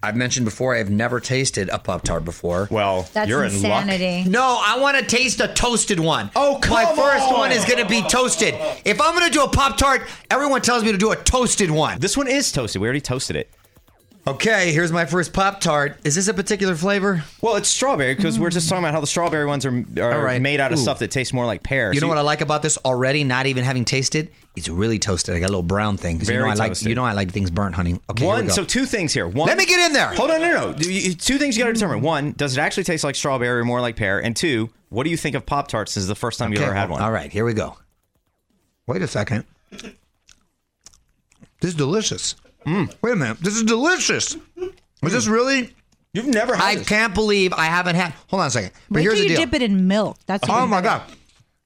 I've 0.04 0.18
mentioned 0.18 0.44
before, 0.46 0.76
I've 0.76 0.90
never 0.90 1.22
tasted 1.22 1.70
a 1.70 1.80
Pop 1.80 2.04
Tart 2.04 2.26
before. 2.26 2.68
Well, 2.70 3.08
That's 3.14 3.30
you're 3.30 3.46
in 3.46 3.54
luck. 3.64 3.84
insanity. 3.86 4.30
No, 4.30 4.62
I 4.62 4.78
want 4.80 4.98
to 4.98 5.06
taste 5.06 5.40
a 5.40 5.48
toasted 5.48 5.98
one. 5.98 6.30
Oh, 6.36 6.60
come 6.62 6.74
My 6.74 6.86
first 6.94 7.28
on. 7.28 7.34
one 7.40 7.52
is 7.54 7.64
going 7.64 7.80
to 7.82 7.88
be 7.90 8.02
toasted. 8.10 8.54
If 8.84 9.00
I'm 9.00 9.16
going 9.18 9.26
to 9.28 9.32
do 9.34 9.44
a 9.44 9.50
Pop 9.50 9.78
Tart, 9.78 10.02
everyone 10.30 10.62
tells 10.62 10.84
me 10.84 10.92
to 10.92 10.98
do 10.98 11.12
a 11.12 11.16
toasted 11.16 11.72
one. 11.72 12.00
This 12.00 12.18
one 12.18 12.28
is 12.28 12.52
toasted. 12.52 12.82
We 12.82 12.88
already 12.88 13.00
toasted 13.00 13.38
it. 13.38 13.50
Okay, 14.26 14.72
here's 14.72 14.92
my 14.94 15.06
first 15.06 15.34
Pop 15.34 15.60
Tart. 15.60 15.98
Is 16.06 16.16
this 16.16 16.30
a 16.30 16.34
particular 16.34 16.76
flavor? 16.76 17.26
Well, 17.42 17.58
it's 17.58 17.68
strawberry 17.68 18.16
because 18.16 18.40
we're 18.40 18.52
just 18.52 18.70
talking 18.70 18.82
about 18.86 18.94
how 18.94 19.02
the 19.02 19.08
strawberry 19.08 19.46
ones 19.46 19.66
are, 19.66 19.86
are 20.02 20.24
right. 20.24 20.42
made 20.42 20.62
out 20.62 20.72
of 20.72 20.80
Ooh. 20.80 20.82
stuff 20.82 21.00
that 21.00 21.12
tastes 21.12 21.34
more 21.34 21.46
like 21.46 21.62
pear. 21.62 21.92
You 21.94 22.00
So 22.00 22.06
know 22.06 22.10
what 22.10 22.18
I 22.18 22.22
like 22.22 22.40
about 22.40 22.62
this 22.62 22.78
already, 22.86 23.26
not 23.26 23.48
even 23.48 23.66
having 23.66 23.84
tasted? 23.84 24.32
It's 24.56 24.70
really 24.70 24.98
toasted. 24.98 25.36
I 25.36 25.40
got 25.40 25.48
a 25.48 25.50
little 25.50 25.62
brown 25.62 25.98
thing. 25.98 26.20
'cause 26.20 26.30
you 26.30 26.36
Very 26.36 26.46
know 26.48 26.52
I 26.52 26.56
like 26.56 26.70
toasted. 26.70 26.88
you 26.88 26.96
know 26.96 27.04
I 27.04 27.12
like 27.12 27.32
things 27.34 27.52
burnt, 27.52 27.76
honey. 27.76 28.00
Okay, 28.12 28.26
One, 28.26 28.50
so 28.50 28.64
two 28.64 28.86
things 28.86 29.12
here. 29.14 29.28
One, 29.28 29.48
Let 29.50 29.58
me 29.58 29.66
get 29.66 29.86
in 29.88 29.92
there. 29.94 30.14
Hold 30.14 30.32
on, 30.32 30.40
no, 30.40 30.72
no. 30.72 30.76
You- 30.78 30.90
you- 30.92 31.14
Two 31.16 31.38
things 31.38 31.58
you 31.58 31.64
got 31.64 31.68
to 31.68 31.74
determine. 31.74 32.00
Mm. 32.00 32.04
One, 32.04 32.32
does 32.38 32.56
it 32.56 32.62
actually 32.62 32.86
taste 32.86 33.04
like 33.04 33.16
strawberry 33.16 33.60
or 33.60 33.66
more 33.66 33.82
like 33.82 33.98
pear? 33.98 34.20
And 34.24 34.38
two, 34.38 34.70
what 34.88 35.04
do 35.04 35.10
you 35.10 35.18
think 35.18 35.36
of 35.36 35.46
Pop 35.46 35.68
Tarts? 35.68 35.96
This 35.96 36.04
is 36.04 36.08
the 36.08 36.16
first 36.16 36.40
time 36.40 36.52
you've 36.54 36.60
Okay, 36.62 36.68
ever 36.68 36.76
had 36.76 36.90
one. 36.90 37.02
All 37.02 37.12
right, 37.12 37.30
here 37.30 37.44
we 37.44 37.54
go. 37.54 37.76
Wait 38.88 39.02
a 39.02 39.08
second. 39.08 39.44
This 39.72 39.92
is 41.62 41.76
delicious. 41.76 42.36
Mm. 42.66 42.94
Wait 43.02 43.12
a 43.12 43.16
minute. 43.16 43.38
This 43.40 43.56
is 43.56 43.64
delicious. 43.64 44.36
Is 45.04 45.12
this 45.12 45.28
really? 45.28 45.74
You've 46.14 46.28
never 46.28 46.56
had 46.56 46.64
I 46.64 46.76
this. 46.76 46.88
can't 46.88 47.14
believe 47.14 47.54
I 47.54 47.66
haven't 47.66 47.96
had. 47.96 48.14
Hold 48.28 48.42
on 48.42 48.48
a 48.48 48.52
second. 48.52 48.72
But 48.90 48.98
Wait 48.98 49.02
here's 49.04 49.16
till 49.16 49.24
the 49.26 49.30
you 49.32 49.38
deal. 49.38 49.46
dip 49.48 49.54
it 49.56 49.62
in 49.64 49.88
milk. 49.88 50.18
That's 50.28 50.48
Oh 50.48 50.58
even 50.58 50.70
my 50.70 50.82
better. 50.82 51.04
god! 51.06 51.18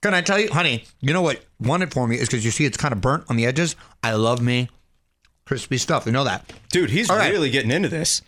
Can 0.02 0.14
I 0.14 0.22
tell 0.22 0.40
you, 0.40 0.50
honey? 0.50 0.86
You 1.02 1.12
know 1.14 1.22
what 1.22 1.44
won 1.60 1.82
it 1.82 1.94
for 1.94 2.08
me 2.08 2.16
is 2.18 2.28
because 2.30 2.46
you 2.46 2.52
see 2.52 2.66
it's 2.66 2.78
kind 2.78 2.94
of 2.94 3.02
burnt 3.02 3.26
on 3.30 3.36
the 3.36 3.46
edges. 3.46 3.76
I 4.04 4.14
love 4.14 4.42
me 4.42 4.70
crispy 5.46 5.78
stuff. 5.78 6.06
You 6.06 6.12
know 6.14 6.24
that. 6.24 6.52
Dude, 6.72 6.90
he's 6.90 7.10
All 7.10 7.18
right. 7.18 7.32
really 7.32 7.50
getting 7.50 7.72
into 7.72 7.90
this. 7.90 8.22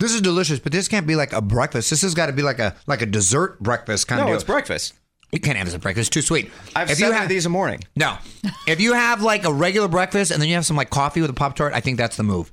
This 0.00 0.14
is 0.14 0.20
delicious, 0.20 0.60
but 0.60 0.70
this 0.70 0.86
can't 0.86 1.06
be 1.08 1.16
like 1.16 1.32
a 1.32 1.40
breakfast. 1.42 1.90
This 1.90 2.02
has 2.02 2.14
got 2.14 2.26
to 2.26 2.32
be 2.32 2.42
like 2.42 2.60
a 2.60 2.76
like 2.86 3.02
a 3.02 3.06
dessert 3.06 3.58
breakfast 3.60 4.06
kind 4.06 4.20
of 4.20 4.26
No, 4.28 4.32
of. 4.32 4.36
it's 4.36 4.44
breakfast. 4.44 4.94
You 5.32 5.40
can't 5.40 5.58
have 5.58 5.66
this 5.66 5.74
at 5.74 5.80
breakfast. 5.82 6.08
It's 6.08 6.14
too 6.14 6.22
sweet. 6.22 6.50
I've 6.74 6.90
if 6.90 6.98
seven 6.98 7.12
you 7.12 7.14
have 7.14 7.24
of 7.24 7.28
these 7.28 7.44
a 7.44 7.50
morning. 7.50 7.80
No. 7.96 8.16
if 8.66 8.80
you 8.80 8.94
have 8.94 9.22
like 9.22 9.44
a 9.44 9.52
regular 9.52 9.88
breakfast 9.88 10.30
and 10.30 10.40
then 10.40 10.48
you 10.48 10.54
have 10.54 10.64
some 10.64 10.76
like 10.76 10.90
coffee 10.90 11.20
with 11.20 11.30
a 11.30 11.34
Pop 11.34 11.54
Tart, 11.54 11.74
I 11.74 11.80
think 11.80 11.98
that's 11.98 12.16
the 12.16 12.22
move. 12.22 12.50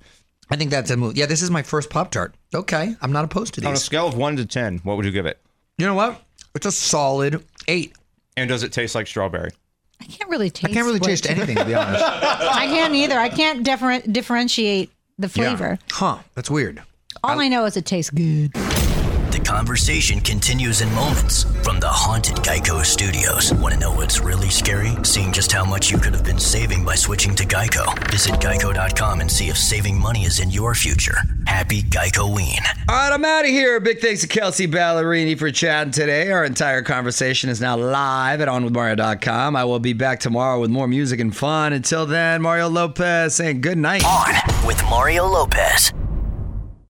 I 0.50 0.58
think 0.58 0.72
that's 0.72 0.92
a 0.92 0.98
move. 0.98 1.16
Yeah, 1.16 1.26
this 1.26 1.42
is 1.42 1.50
my 1.50 1.64
first 1.64 1.90
Pop 1.90 2.12
Tart. 2.12 2.36
Okay. 2.54 2.96
I'm 3.02 3.12
not 3.12 3.24
opposed 3.26 3.54
to 3.56 3.62
these. 3.62 3.68
On 3.68 3.74
a 3.74 3.78
scale 3.78 4.08
of 4.08 4.16
one 4.18 4.36
to 4.36 4.46
ten, 4.46 4.80
what 4.84 4.98
would 4.98 5.06
you 5.06 5.12
give 5.12 5.26
it? 5.26 5.40
You 5.78 5.86
know 5.86 5.94
what? 5.94 6.22
It's 6.54 6.66
a 6.66 6.72
solid 6.72 7.44
eight. 7.68 7.94
And 8.38 8.50
does 8.50 8.64
it 8.64 8.74
taste 8.74 8.94
like 8.94 9.08
strawberry? 9.08 9.52
I 10.02 10.06
can't 10.06 10.30
really 10.30 10.50
taste. 10.50 10.70
I 10.70 10.74
can't 10.74 10.86
really 10.86 11.00
what- 11.00 11.08
taste 11.08 11.30
anything, 11.30 11.56
to 11.56 11.66
be 11.66 11.74
honest. 11.74 12.04
I 12.06 12.68
can't 12.68 12.94
either. 12.94 13.18
I 13.18 13.30
can't 13.30 13.64
differ- 13.64 14.02
differentiate 14.02 14.92
the 15.18 15.30
flavor. 15.30 15.80
Huh. 15.92 16.20
That's 16.36 16.50
weird. 16.50 16.82
All 17.24 17.40
I 17.40 17.48
know 17.48 17.66
is 17.66 17.78
it 17.78 17.86
tastes 17.86 18.12
good. 18.12 18.52
Conversation 19.45 20.19
continues 20.19 20.81
in 20.81 20.91
moments 20.95 21.43
from 21.62 21.79
the 21.79 21.88
haunted 21.88 22.36
Geico 22.38 22.84
studios. 22.84 23.53
Want 23.53 23.75
to 23.75 23.79
know 23.79 23.91
what's 23.91 24.19
really 24.19 24.49
scary? 24.49 24.91
Seeing 25.03 25.31
just 25.31 25.51
how 25.51 25.63
much 25.63 25.91
you 25.91 25.99
could 25.99 26.15
have 26.15 26.23
been 26.23 26.39
saving 26.39 26.84
by 26.84 26.95
switching 26.95 27.36
to 27.36 27.45
Geico. 27.45 27.86
Visit 28.10 28.36
geico.com 28.36 29.21
and 29.21 29.31
see 29.31 29.49
if 29.49 29.55
saving 29.55 29.99
money 29.99 30.23
is 30.23 30.39
in 30.39 30.49
your 30.49 30.73
future. 30.73 31.17
Happy 31.45 31.84
Geico-ween. 31.84 32.58
All 32.89 32.95
right, 32.95 33.13
I'm 33.13 33.23
out 33.23 33.43
of 33.43 33.51
here. 33.51 33.79
Big 33.79 33.99
thanks 33.99 34.21
to 34.21 34.27
Kelsea 34.27 34.67
Ballerini 34.67 35.38
for 35.38 35.51
chatting 35.51 35.91
today. 35.91 36.31
Our 36.31 36.43
entire 36.43 36.81
conversation 36.81 37.51
is 37.51 37.62
now 37.62 37.77
live 37.77 38.41
at 38.41 38.47
onwithmario.com. 38.47 39.55
I 39.55 39.63
will 39.63 39.79
be 39.79 39.93
back 39.93 40.19
tomorrow 40.19 40.60
with 40.60 40.71
more 40.71 40.88
music 40.88 41.19
and 41.19 41.36
fun. 41.36 41.71
Until 41.71 42.08
then, 42.08 42.41
Mario 42.41 42.67
Lopez 42.67 43.36
saying 43.36 43.62
good 43.62 43.77
night. 43.77 44.03
On 44.03 44.65
with 44.65 44.84
Mario 44.89 45.27
Lopez. 45.27 45.93